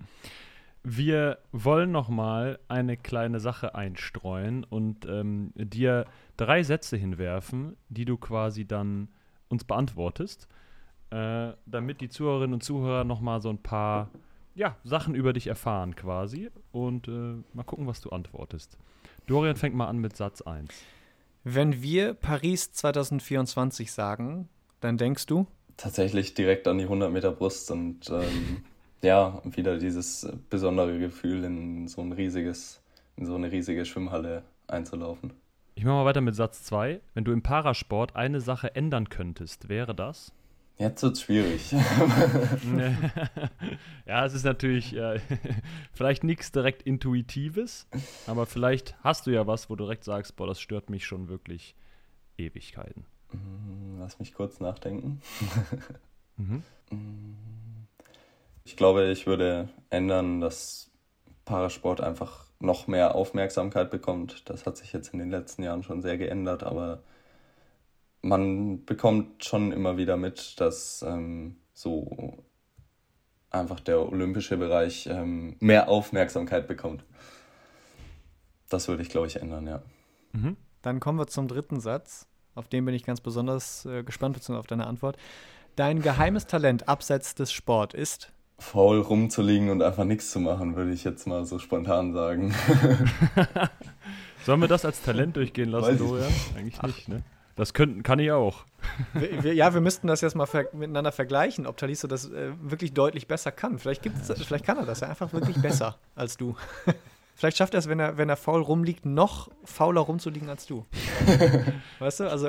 Wir 0.82 1.40
wollen 1.52 1.90
noch 1.90 2.08
mal 2.08 2.58
eine 2.68 2.96
kleine 2.96 3.38
Sache 3.38 3.74
einstreuen 3.74 4.64
und 4.64 5.04
ähm, 5.04 5.52
dir 5.56 6.06
drei 6.38 6.62
Sätze 6.62 6.96
hinwerfen, 6.96 7.76
die 7.90 8.06
du 8.06 8.16
quasi 8.16 8.66
dann 8.66 9.08
uns 9.50 9.64
beantwortest, 9.64 10.48
äh, 11.10 11.52
damit 11.66 12.00
die 12.00 12.08
Zuhörerinnen 12.08 12.54
und 12.54 12.62
Zuhörer 12.62 13.04
noch 13.04 13.20
mal 13.20 13.42
so 13.42 13.50
ein 13.50 13.62
paar 13.62 14.08
ja, 14.54 14.74
Sachen 14.84 15.14
über 15.14 15.34
dich 15.34 15.48
erfahren 15.48 15.94
quasi 15.96 16.48
und 16.72 17.08
äh, 17.08 17.34
mal 17.52 17.64
gucken, 17.64 17.86
was 17.86 18.00
du 18.00 18.08
antwortest. 18.08 18.78
Dorian 19.28 19.56
fängt 19.56 19.74
mal 19.74 19.88
an 19.88 19.98
mit 19.98 20.16
Satz 20.16 20.40
1. 20.40 20.70
Wenn 21.44 21.82
wir 21.82 22.14
Paris 22.14 22.72
2024 22.72 23.92
sagen, 23.92 24.48
dann 24.80 24.96
denkst 24.96 25.26
du? 25.26 25.46
Tatsächlich 25.76 26.32
direkt 26.32 26.66
an 26.66 26.78
die 26.78 26.84
100 26.84 27.12
Meter 27.12 27.30
Brust 27.30 27.70
und 27.70 28.08
ähm, 28.08 28.64
ja, 29.02 29.42
wieder 29.44 29.76
dieses 29.76 30.26
besondere 30.48 30.98
Gefühl, 30.98 31.44
in 31.44 31.88
so 31.88 32.00
ein 32.00 32.12
riesiges, 32.12 32.80
in 33.16 33.26
so 33.26 33.34
eine 33.34 33.52
riesige 33.52 33.84
Schwimmhalle 33.84 34.44
einzulaufen. 34.66 35.34
Ich 35.74 35.84
mache 35.84 35.94
mal 35.94 36.04
weiter 36.06 36.22
mit 36.22 36.34
Satz 36.34 36.64
2. 36.64 36.98
Wenn 37.12 37.24
du 37.24 37.32
im 37.32 37.42
Parasport 37.42 38.16
eine 38.16 38.40
Sache 38.40 38.74
ändern 38.74 39.10
könntest, 39.10 39.68
wäre 39.68 39.94
das? 39.94 40.32
Jetzt 40.78 41.02
wird 41.02 41.14
es 41.14 41.22
schwierig. 41.22 41.72
ja, 44.06 44.24
es 44.24 44.32
ist 44.32 44.44
natürlich 44.44 44.94
äh, 44.94 45.18
vielleicht 45.92 46.22
nichts 46.22 46.52
direkt 46.52 46.82
Intuitives, 46.82 47.88
aber 48.28 48.46
vielleicht 48.46 48.94
hast 49.02 49.26
du 49.26 49.32
ja 49.32 49.48
was, 49.48 49.68
wo 49.68 49.74
du 49.74 49.84
direkt 49.84 50.04
sagst, 50.04 50.36
boah, 50.36 50.46
das 50.46 50.60
stört 50.60 50.88
mich 50.88 51.04
schon 51.04 51.28
wirklich 51.28 51.74
Ewigkeiten. 52.36 53.06
Mm, 53.32 53.98
lass 53.98 54.20
mich 54.20 54.34
kurz 54.34 54.60
nachdenken. 54.60 55.20
mhm. 56.36 56.62
Ich 58.64 58.76
glaube, 58.76 59.10
ich 59.10 59.26
würde 59.26 59.68
ändern, 59.90 60.40
dass 60.40 60.92
Parasport 61.44 62.00
einfach 62.00 62.44
noch 62.60 62.86
mehr 62.86 63.16
Aufmerksamkeit 63.16 63.90
bekommt. 63.90 64.48
Das 64.48 64.64
hat 64.64 64.76
sich 64.76 64.92
jetzt 64.92 65.12
in 65.12 65.18
den 65.18 65.30
letzten 65.30 65.64
Jahren 65.64 65.82
schon 65.82 66.02
sehr 66.02 66.18
geändert, 66.18 66.62
aber 66.62 67.02
man 68.22 68.84
bekommt 68.84 69.44
schon 69.44 69.72
immer 69.72 69.96
wieder 69.96 70.16
mit, 70.16 70.60
dass 70.60 71.02
ähm, 71.06 71.56
so 71.72 72.44
einfach 73.50 73.80
der 73.80 74.00
olympische 74.00 74.56
Bereich 74.56 75.06
ähm, 75.06 75.56
mehr 75.60 75.88
Aufmerksamkeit 75.88 76.66
bekommt. 76.68 77.04
Das 78.68 78.88
würde 78.88 79.02
ich, 79.02 79.08
glaube 79.08 79.26
ich, 79.26 79.36
ändern, 79.36 79.66
ja. 79.66 79.82
Mhm. 80.32 80.56
Dann 80.82 81.00
kommen 81.00 81.18
wir 81.18 81.26
zum 81.26 81.48
dritten 81.48 81.80
Satz. 81.80 82.26
Auf 82.54 82.68
den 82.68 82.84
bin 82.84 82.94
ich 82.94 83.04
ganz 83.04 83.20
besonders 83.20 83.86
äh, 83.86 84.02
gespannt, 84.02 84.34
beziehungsweise 84.34 84.60
auf 84.60 84.66
deine 84.66 84.86
Antwort. 84.86 85.16
Dein 85.76 86.02
geheimes 86.02 86.46
Talent 86.46 86.88
abseits 86.88 87.34
des 87.34 87.52
Sport 87.52 87.94
ist? 87.94 88.32
Faul 88.58 89.00
rumzuliegen 89.00 89.70
und 89.70 89.82
einfach 89.82 90.04
nichts 90.04 90.32
zu 90.32 90.40
machen, 90.40 90.74
würde 90.74 90.92
ich 90.92 91.04
jetzt 91.04 91.26
mal 91.26 91.44
so 91.44 91.60
spontan 91.60 92.12
sagen. 92.12 92.52
Sollen 94.44 94.60
wir 94.60 94.68
das 94.68 94.84
als 94.84 95.00
Talent 95.02 95.36
durchgehen 95.36 95.68
lassen, 95.68 95.98
Dorian? 95.98 96.32
Eigentlich 96.56 96.82
nicht, 96.82 97.08
ne? 97.08 97.22
Das 97.58 97.74
könnten, 97.74 98.04
kann 98.04 98.20
ich 98.20 98.30
auch. 98.30 98.64
Wir, 99.14 99.42
wir, 99.42 99.54
ja, 99.54 99.74
wir 99.74 99.80
müssten 99.80 100.06
das 100.06 100.20
jetzt 100.20 100.36
mal 100.36 100.46
ver 100.46 100.66
miteinander 100.72 101.10
vergleichen, 101.10 101.66
ob 101.66 101.76
Taliso 101.76 102.06
das 102.06 102.30
äh, 102.30 102.52
wirklich 102.62 102.94
deutlich 102.94 103.26
besser 103.26 103.50
kann. 103.50 103.80
Vielleicht, 103.80 104.02
gibt's, 104.02 104.32
vielleicht 104.46 104.64
kann 104.64 104.78
er 104.78 104.86
das 104.86 105.00
ja 105.00 105.08
einfach 105.08 105.32
wirklich 105.32 105.56
besser 105.62 105.98
als 106.14 106.36
du. 106.36 106.56
Vielleicht 107.34 107.56
schafft 107.56 107.72
er 107.74 107.78
es, 107.78 107.88
wenn 107.88 108.00
er, 108.00 108.18
wenn 108.18 108.28
er 108.28 108.34
faul 108.34 108.60
rumliegt, 108.60 109.06
noch 109.06 109.48
fauler 109.62 110.00
rumzuliegen 110.00 110.48
als 110.48 110.66
du. 110.66 110.84
weißt 112.00 112.18
du, 112.18 112.28
also. 112.28 112.48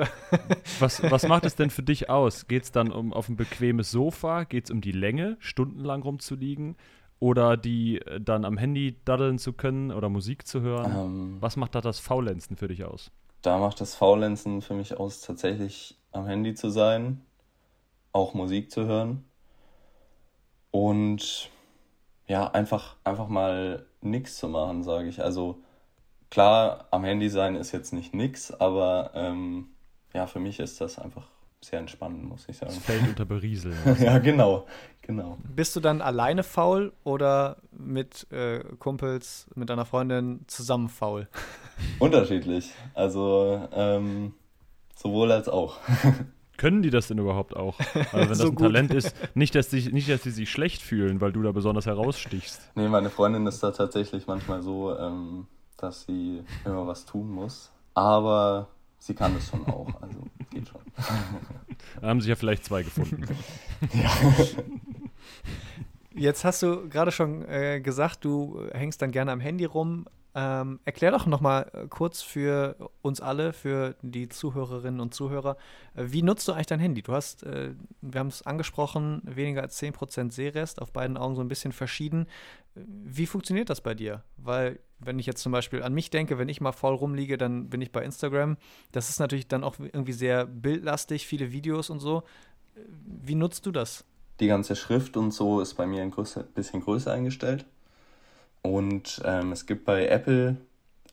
was, 0.80 1.00
was 1.04 1.28
macht 1.28 1.44
es 1.44 1.54
denn 1.54 1.70
für 1.70 1.84
dich 1.84 2.10
aus? 2.10 2.48
Geht 2.48 2.64
es 2.64 2.72
dann 2.72 2.90
um 2.90 3.12
auf 3.12 3.28
ein 3.28 3.36
bequemes 3.36 3.92
Sofa? 3.92 4.42
Geht 4.42 4.64
es 4.64 4.72
um 4.72 4.80
die 4.80 4.90
Länge, 4.90 5.36
stundenlang 5.38 6.02
rumzuliegen? 6.02 6.74
oder 7.20 7.56
die 7.56 8.00
äh, 8.00 8.20
dann 8.20 8.44
am 8.44 8.56
Handy 8.56 8.96
daddeln 9.04 9.38
zu 9.38 9.52
können 9.52 9.92
oder 9.92 10.08
Musik 10.08 10.46
zu 10.46 10.62
hören? 10.62 10.92
Ähm, 10.96 11.36
Was 11.38 11.56
macht 11.56 11.76
da 11.76 11.80
das 11.80 12.00
Faulenzen 12.00 12.56
für 12.56 12.66
dich 12.66 12.84
aus? 12.84 13.12
Da 13.42 13.58
macht 13.58 13.80
das 13.80 13.94
Faulenzen 13.94 14.62
für 14.62 14.74
mich 14.74 14.98
aus, 14.98 15.20
tatsächlich 15.20 15.98
am 16.12 16.26
Handy 16.26 16.54
zu 16.54 16.70
sein, 16.70 17.24
auch 18.12 18.34
Musik 18.34 18.70
zu 18.70 18.86
hören 18.86 19.24
und 20.70 21.50
ja, 22.26 22.48
einfach, 22.48 22.96
einfach 23.04 23.28
mal 23.28 23.86
nichts 24.00 24.36
zu 24.36 24.48
machen, 24.48 24.82
sage 24.82 25.08
ich. 25.08 25.22
Also 25.22 25.58
klar, 26.30 26.86
am 26.90 27.04
Handy 27.04 27.28
sein 27.28 27.56
ist 27.56 27.72
jetzt 27.72 27.92
nicht 27.92 28.14
nix, 28.14 28.52
aber 28.52 29.10
ähm, 29.14 29.70
ja, 30.14 30.26
für 30.26 30.40
mich 30.40 30.60
ist 30.60 30.80
das 30.80 30.98
einfach 30.98 31.26
sehr 31.62 31.78
entspannend, 31.80 32.24
muss 32.24 32.48
ich 32.48 32.56
sagen. 32.56 32.72
Das 32.74 32.84
fällt 32.84 33.06
unter 33.06 33.24
Berieseln. 33.24 33.76
ja, 34.00 34.18
genau, 34.18 34.66
genau. 35.02 35.36
Bist 35.54 35.76
du 35.76 35.80
dann 35.80 36.00
alleine 36.00 36.42
faul 36.42 36.92
oder 37.04 37.56
mit 37.72 38.26
äh, 38.32 38.60
Kumpels, 38.78 39.46
mit 39.54 39.68
deiner 39.68 39.84
Freundin 39.84 40.40
zusammen 40.46 40.88
faul? 40.88 41.28
Unterschiedlich. 41.98 42.72
Also 42.94 43.68
ähm, 43.72 44.32
sowohl 44.96 45.32
als 45.32 45.48
auch. 45.48 45.76
Können 46.56 46.82
die 46.82 46.90
das 46.90 47.08
denn 47.08 47.16
überhaupt 47.16 47.56
auch? 47.56 47.78
Also 47.78 48.12
wenn 48.12 48.28
das 48.28 48.38
So 48.38 48.48
ein 48.48 48.54
gut. 48.54 48.66
Talent 48.66 48.92
ist, 48.92 49.14
nicht 49.34 49.54
dass, 49.54 49.68
die, 49.70 49.90
nicht, 49.92 50.10
dass 50.10 50.22
sie 50.24 50.30
sich 50.30 50.50
schlecht 50.50 50.82
fühlen, 50.82 51.20
weil 51.22 51.32
du 51.32 51.42
da 51.42 51.52
besonders 51.52 51.86
herausstichst. 51.86 52.72
Nee, 52.74 52.88
meine 52.88 53.08
Freundin 53.08 53.46
ist 53.46 53.62
da 53.62 53.70
tatsächlich 53.70 54.26
manchmal 54.26 54.62
so, 54.62 54.94
ähm, 54.94 55.46
dass 55.78 56.04
sie 56.04 56.42
immer 56.66 56.86
was 56.86 57.06
tun 57.06 57.30
muss. 57.30 57.70
Aber 57.94 58.68
sie 59.00 59.14
kann 59.14 59.34
es 59.36 59.48
schon 59.48 59.66
auch. 59.66 60.00
Also 60.00 60.20
geht 60.50 60.68
schon. 60.68 60.80
Da 62.00 62.08
haben 62.08 62.20
sich 62.20 62.28
ja 62.28 62.36
vielleicht 62.36 62.64
zwei 62.64 62.84
gefunden. 62.84 63.24
Jetzt 66.14 66.44
hast 66.44 66.62
du 66.62 66.88
gerade 66.88 67.10
schon 67.10 67.44
äh, 67.48 67.80
gesagt, 67.80 68.24
du 68.24 68.68
hängst 68.72 69.02
dann 69.02 69.10
gerne 69.10 69.32
am 69.32 69.40
Handy 69.40 69.64
rum. 69.64 70.06
Ähm, 70.42 70.80
erklär 70.86 71.10
doch 71.10 71.26
noch 71.26 71.42
mal 71.42 71.70
äh, 71.74 71.86
kurz 71.88 72.22
für 72.22 72.90
uns 73.02 73.20
alle, 73.20 73.52
für 73.52 73.94
die 74.00 74.28
Zuhörerinnen 74.30 75.00
und 75.00 75.12
Zuhörer, 75.12 75.58
äh, 75.94 76.04
wie 76.06 76.22
nutzt 76.22 76.48
du 76.48 76.52
eigentlich 76.52 76.68
dein 76.68 76.80
Handy? 76.80 77.02
Du 77.02 77.12
hast, 77.12 77.42
äh, 77.42 77.74
wir 78.00 78.20
haben 78.20 78.28
es 78.28 78.46
angesprochen, 78.46 79.20
weniger 79.24 79.60
als 79.60 79.78
10% 79.78 80.30
Sehrest, 80.30 80.80
auf 80.80 80.92
beiden 80.92 81.18
Augen 81.18 81.34
so 81.34 81.42
ein 81.42 81.48
bisschen 81.48 81.72
verschieden. 81.72 82.26
Äh, 82.74 82.80
Wie 83.04 83.26
funktioniert 83.26 83.68
das 83.68 83.82
bei 83.82 83.94
dir? 83.94 84.22
Weil, 84.38 84.78
wenn 84.98 85.18
ich 85.18 85.26
jetzt 85.26 85.42
zum 85.42 85.52
Beispiel 85.52 85.82
an 85.82 85.92
mich 85.92 86.08
denke, 86.08 86.38
wenn 86.38 86.48
ich 86.48 86.62
mal 86.62 86.72
voll 86.72 86.94
rumliege, 86.94 87.36
dann 87.36 87.68
bin 87.68 87.82
ich 87.82 87.92
bei 87.92 88.02
Instagram. 88.02 88.56
Das 88.92 89.10
ist 89.10 89.20
natürlich 89.20 89.48
dann 89.48 89.62
auch 89.62 89.78
irgendwie 89.78 90.14
sehr 90.14 90.46
bildlastig, 90.46 91.26
viele 91.26 91.52
Videos 91.52 91.90
und 91.90 92.00
so. 92.00 92.22
Äh, 92.76 92.80
Wie 93.04 93.34
nutzt 93.34 93.66
du 93.66 93.72
das? 93.72 94.06
Die 94.38 94.46
ganze 94.46 94.74
Schrift 94.74 95.18
und 95.18 95.32
so 95.32 95.60
ist 95.60 95.74
bei 95.74 95.86
mir 95.86 96.02
ein 96.02 96.14
bisschen 96.54 96.80
größer 96.80 97.12
eingestellt. 97.12 97.66
Und 98.62 99.22
ähm, 99.24 99.52
es 99.52 99.66
gibt 99.66 99.84
bei 99.84 100.06
Apple 100.06 100.56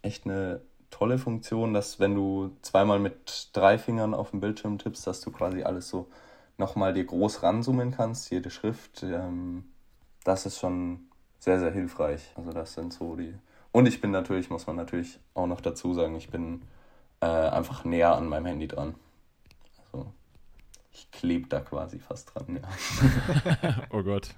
echt 0.01 0.25
eine 0.25 0.61
tolle 0.89 1.17
Funktion, 1.17 1.73
dass 1.73 1.99
wenn 1.99 2.15
du 2.15 2.55
zweimal 2.61 2.99
mit 2.99 3.49
drei 3.53 3.77
Fingern 3.77 4.13
auf 4.13 4.31
den 4.31 4.39
Bildschirm 4.39 4.77
tippst, 4.77 5.05
dass 5.07 5.21
du 5.21 5.31
quasi 5.31 5.63
alles 5.63 5.89
so 5.89 6.07
nochmal 6.57 6.93
dir 6.93 7.05
groß 7.05 7.43
ranzoomen 7.43 7.91
kannst, 7.91 8.31
jede 8.31 8.49
Schrift. 8.49 9.03
Ähm, 9.03 9.65
das 10.23 10.45
ist 10.45 10.59
schon 10.59 11.07
sehr, 11.39 11.59
sehr 11.59 11.71
hilfreich. 11.71 12.31
Also 12.35 12.51
das 12.51 12.73
sind 12.73 12.93
so 12.93 13.15
die. 13.15 13.33
Und 13.71 13.85
ich 13.85 14.01
bin 14.01 14.11
natürlich, 14.11 14.49
muss 14.49 14.67
man 14.67 14.75
natürlich 14.75 15.19
auch 15.33 15.47
noch 15.47 15.61
dazu 15.61 15.93
sagen, 15.93 16.15
ich 16.15 16.29
bin 16.29 16.63
äh, 17.21 17.25
einfach 17.25 17.85
näher 17.85 18.15
an 18.15 18.27
meinem 18.27 18.45
Handy 18.45 18.67
dran. 18.67 18.95
Ich 21.17 21.21
klebe 21.21 21.47
da 21.47 21.61
quasi 21.61 21.97
fast 21.97 22.31
dran, 22.35 22.59
ja. 22.61 23.87
Oh 23.89 24.03
Gott. 24.03 24.35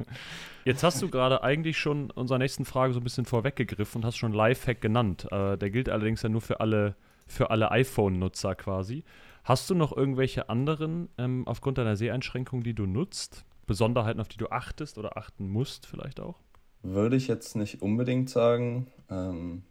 Jetzt 0.63 0.81
hast 0.81 1.01
du 1.01 1.09
gerade 1.09 1.43
eigentlich 1.43 1.77
schon 1.77 2.09
unserer 2.09 2.37
nächsten 2.37 2.63
Frage 2.63 2.93
so 2.93 3.01
ein 3.01 3.03
bisschen 3.03 3.25
vorweggegriffen 3.25 3.99
und 3.99 4.05
hast 4.05 4.15
schon 4.15 4.31
Lifehack 4.31 4.79
genannt. 4.79 5.27
Äh, 5.29 5.57
der 5.57 5.71
gilt 5.71 5.89
allerdings 5.89 6.21
ja 6.21 6.29
nur 6.29 6.39
für 6.39 6.61
alle, 6.61 6.95
für 7.27 7.51
alle 7.51 7.71
iPhone-Nutzer 7.71 8.55
quasi. 8.55 9.03
Hast 9.43 9.69
du 9.69 9.75
noch 9.75 9.95
irgendwelche 9.95 10.47
anderen 10.47 11.09
ähm, 11.17 11.45
aufgrund 11.47 11.79
deiner 11.79 11.97
Seheinschränkung, 11.97 12.63
die 12.63 12.73
du 12.73 12.85
nutzt? 12.85 13.43
Besonderheiten, 13.67 14.21
auf 14.21 14.29
die 14.29 14.37
du 14.37 14.47
achtest 14.47 14.97
oder 14.97 15.17
achten 15.17 15.49
musst 15.49 15.85
vielleicht 15.85 16.21
auch? 16.21 16.39
Würde 16.81 17.17
ich 17.17 17.27
jetzt 17.27 17.57
nicht 17.57 17.81
unbedingt 17.81 18.29
sagen. 18.29 18.87
Ähm, 19.09 19.63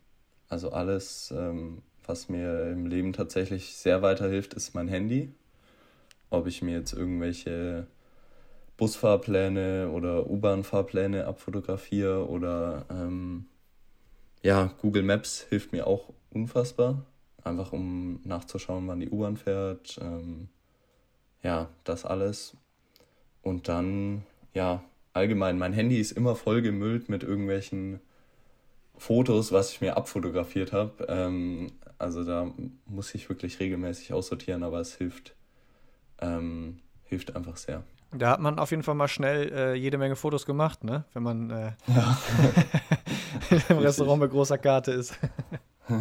also 0.51 0.73
alles, 0.73 1.33
ähm, 1.35 1.81
was 2.05 2.29
mir 2.29 2.71
im 2.71 2.85
Leben 2.85 3.15
tatsächlich 3.15 3.77
sehr 3.77 4.03
weiterhilft, 4.03 4.53
ist 4.53 4.75
mein 4.75 4.89
Handy. 4.89 5.33
Ob 6.31 6.47
ich 6.47 6.63
mir 6.63 6.79
jetzt 6.79 6.93
irgendwelche 6.93 7.87
Busfahrpläne 8.77 9.91
oder 9.91 10.29
U-Bahn-Fahrpläne 10.31 11.27
abfotografiere 11.27 12.29
oder 12.29 12.87
ähm, 12.91 13.47
ja, 14.43 14.73
Google 14.81 15.03
Maps 15.03 15.47
hilft 15.49 15.73
mir 15.73 15.87
auch 15.87 16.13
unfassbar. 16.31 17.05
Einfach 17.43 17.73
um 17.73 18.21
nachzuschauen, 18.25 18.87
wann 18.87 19.01
die 19.01 19.11
U-Bahn 19.11 19.37
fährt. 19.37 19.99
Ähm, 20.01 20.49
ja, 21.43 21.69
das 21.85 22.05
alles. 22.05 22.57
Und 23.43 23.69
dann, 23.69 24.25
ja, 24.55 24.83
allgemein, 25.13 25.59
mein 25.59 25.73
Handy 25.73 25.99
ist 25.99 26.13
immer 26.13 26.37
voll 26.37 26.63
gemüllt 26.63 27.09
mit 27.09 27.23
irgendwelchen 27.23 28.01
Fotos, 28.97 29.53
was 29.53 29.73
ich 29.73 29.81
mir 29.81 29.97
abfotografiert 29.97 30.73
habe. 30.73 31.07
Ähm, 31.09 31.73
also 31.99 32.25
da 32.25 32.53
muss 32.87 33.15
ich 33.15 33.29
wirklich 33.29 33.61
regelmäßig 33.61 34.13
aussortieren, 34.13 34.63
aber 34.63 34.81
es 34.81 34.95
hilft, 34.95 35.35
ähm, 36.21 36.81
hilft 37.05 37.35
einfach 37.37 37.57
sehr. 37.57 37.83
Da 38.11 38.31
hat 38.31 38.41
man 38.41 38.59
auf 38.59 38.71
jeden 38.71 38.83
Fall 38.83 38.95
mal 38.95 39.09
schnell 39.09 39.53
äh, 39.53 39.75
jede 39.75 39.99
Menge 39.99 40.17
Fotos 40.17 40.47
gemacht, 40.47 40.83
ne? 40.83 41.05
Wenn 41.13 41.23
man 41.23 41.51
äh, 41.51 41.73
im 43.69 43.79
Restaurant 43.79 44.21
mit 44.23 44.31
großer 44.31 44.57
Karte 44.59 44.93
ist. 44.93 45.19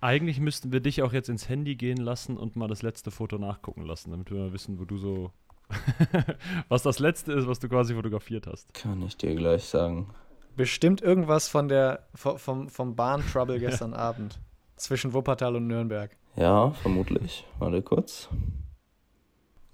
Eigentlich 0.00 0.40
müssten 0.40 0.72
wir 0.72 0.80
dich 0.80 1.02
auch 1.02 1.12
jetzt 1.12 1.28
ins 1.28 1.48
Handy 1.48 1.76
gehen 1.76 1.98
lassen 1.98 2.36
und 2.36 2.56
mal 2.56 2.68
das 2.68 2.82
letzte 2.82 3.10
Foto 3.10 3.38
nachgucken 3.38 3.82
lassen, 3.84 4.10
damit 4.10 4.30
wir 4.30 4.38
mal 4.38 4.52
wissen, 4.52 4.78
wo 4.80 4.84
du 4.84 4.96
so. 4.96 5.30
was 6.68 6.82
das 6.82 6.98
letzte 6.98 7.32
ist, 7.32 7.46
was 7.46 7.60
du 7.60 7.68
quasi 7.68 7.94
fotografiert 7.94 8.46
hast. 8.48 8.74
Kann 8.74 9.02
ich 9.02 9.16
dir 9.16 9.34
gleich 9.36 9.64
sagen. 9.64 10.08
Bestimmt 10.56 11.00
irgendwas 11.00 11.46
von 11.48 11.68
der 11.68 12.06
vo- 12.16 12.38
vom, 12.38 12.68
vom 12.68 12.96
Bahn-Trouble 12.96 13.60
gestern 13.60 13.94
Abend. 13.94 14.40
Zwischen 14.76 15.12
Wuppertal 15.12 15.54
und 15.54 15.66
Nürnberg. 15.68 16.16
Ja, 16.34 16.70
vermutlich. 16.72 17.46
Warte 17.60 17.82
kurz. 17.82 18.28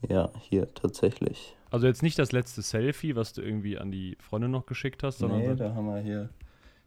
Ja, 0.08 0.30
hier 0.40 0.72
tatsächlich. 0.74 1.56
Also 1.70 1.86
jetzt 1.86 2.02
nicht 2.02 2.18
das 2.18 2.32
letzte 2.32 2.62
Selfie, 2.62 3.16
was 3.16 3.32
du 3.32 3.42
irgendwie 3.42 3.78
an 3.78 3.90
die 3.90 4.16
Freundin 4.20 4.50
noch 4.50 4.66
geschickt 4.66 5.02
hast, 5.02 5.18
sondern. 5.18 5.40
Nee, 5.40 5.54
da 5.56 5.74
haben 5.74 5.86
wir 5.86 5.98
hier, 6.00 6.28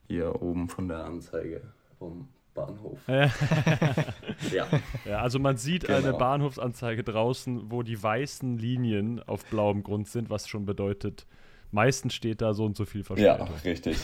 hier 0.08 0.42
oben 0.42 0.70
von 0.70 0.88
der 0.88 1.04
Anzeige 1.04 1.62
vom 1.98 2.30
Bahnhof. 2.54 3.00
Ja. 3.08 4.68
Ja. 5.06 5.22
Also 5.22 5.38
man 5.40 5.58
sieht 5.58 5.86
Genau. 5.86 5.98
eine 6.00 6.14
Bahnhofsanzeige 6.14 7.04
draußen, 7.04 7.70
wo 7.72 7.84
die 7.84 8.02
weißen 8.02 8.58
Linien 8.58 9.22
auf 9.24 9.46
blauem 9.46 9.84
Grund 9.84 10.08
sind, 10.08 10.30
was 10.30 10.48
schon 10.48 10.66
bedeutet, 10.66 11.28
meistens 11.72 12.14
steht 12.14 12.42
da 12.42 12.54
so 12.54 12.66
und 12.66 12.76
so 12.76 12.86
viel 12.86 13.02
ja, 13.16 13.36
Verspätung. 13.36 13.56
richtig. 13.64 13.98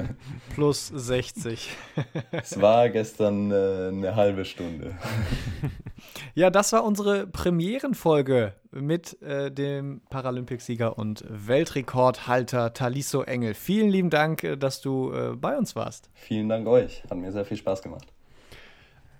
Plus 0.54 0.88
60. 0.88 1.70
Es 2.30 2.60
war 2.60 2.88
gestern 2.88 3.50
äh, 3.50 3.88
eine 3.88 4.14
halbe 4.14 4.44
Stunde. 4.44 4.96
Ja, 6.34 6.50
das 6.50 6.72
war 6.72 6.84
unsere 6.84 7.26
Premierenfolge 7.26 8.54
mit 8.70 9.20
äh, 9.22 9.50
dem 9.50 10.02
Paralympicsieger 10.10 10.98
und 10.98 11.24
Weltrekordhalter 11.28 12.72
Taliso 12.72 13.22
Engel. 13.22 13.54
Vielen 13.54 13.88
lieben 13.88 14.10
Dank, 14.10 14.44
äh, 14.44 14.56
dass 14.56 14.80
du 14.80 15.12
äh, 15.12 15.34
bei 15.34 15.56
uns 15.56 15.74
warst. 15.74 16.10
Vielen 16.14 16.48
Dank 16.48 16.66
euch. 16.66 17.02
Hat 17.10 17.18
mir 17.18 17.32
sehr 17.32 17.44
viel 17.44 17.56
Spaß 17.56 17.82
gemacht. 17.82 18.12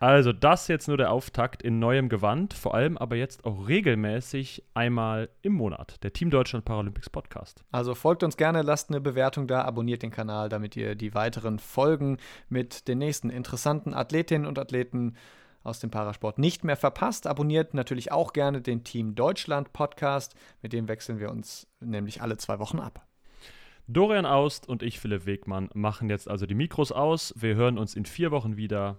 Also 0.01 0.33
das 0.33 0.69
jetzt 0.69 0.87
nur 0.87 0.97
der 0.97 1.11
Auftakt 1.11 1.63
in 1.63 1.81
neuem 1.81 2.09
Gewand, 2.09 2.55
vor 2.55 2.75
allem 2.75 2.97
aber 2.97 3.17
jetzt 3.17 3.45
auch 3.45 3.67
regelmäßig 3.67 4.63
einmal 4.73 5.29
im 5.43 5.55
Monat, 5.55 6.03
der 6.05 6.13
Team 6.13 6.31
Deutschland 6.31 6.65
Paralympics 6.65 7.11
Podcast. 7.11 7.65
Also 7.73 7.97
folgt 7.97 8.23
uns 8.23 8.37
gerne, 8.37 8.63
lasst 8.63 8.91
eine 8.91 9.01
Bewertung 9.01 9.49
da, 9.49 9.63
abonniert 9.63 10.03
den 10.03 10.13
Kanal, 10.13 10.49
damit 10.49 10.77
ihr 10.77 10.95
die 10.95 11.15
weiteren 11.15 11.59
Folgen 11.59 12.19
mit 12.49 12.87
den 12.87 12.99
nächsten 12.99 13.29
interessanten 13.29 13.93
Athletinnen 13.93 14.47
und 14.47 14.59
Athleten 14.59 15.17
aus 15.65 15.81
dem 15.81 15.91
Parasport 15.91 16.39
nicht 16.39 16.63
mehr 16.63 16.77
verpasst. 16.77 17.27
Abonniert 17.27 17.75
natürlich 17.75 18.13
auch 18.13 18.33
gerne 18.33 18.61
den 18.61 18.85
Team 18.85 19.17
Deutschland 19.17 19.73
Podcast, 19.73 20.37
mit 20.63 20.73
dem 20.73 20.87
wechseln 20.87 21.19
wir 21.19 21.31
uns 21.31 21.67
nämlich 21.81 22.23
alle 22.23 22.37
zwei 22.37 22.61
Wochen 22.61 22.79
ab. 22.79 23.05
Dorian 23.89 24.27
Aust 24.27 24.69
und 24.69 24.83
ich, 24.83 25.01
Philipp 25.01 25.27
Wegmann, 25.27 25.71
machen 25.75 26.11
jetzt 26.11 26.29
also 26.29 26.47
die 26.47 26.55
Mikros 26.55 26.93
aus. 26.93 27.35
Wir 27.37 27.55
hören 27.55 27.79
uns 27.79 27.95
in 27.95 28.05
vier 28.05 28.31
Wochen 28.31 28.57
wieder. 28.57 28.99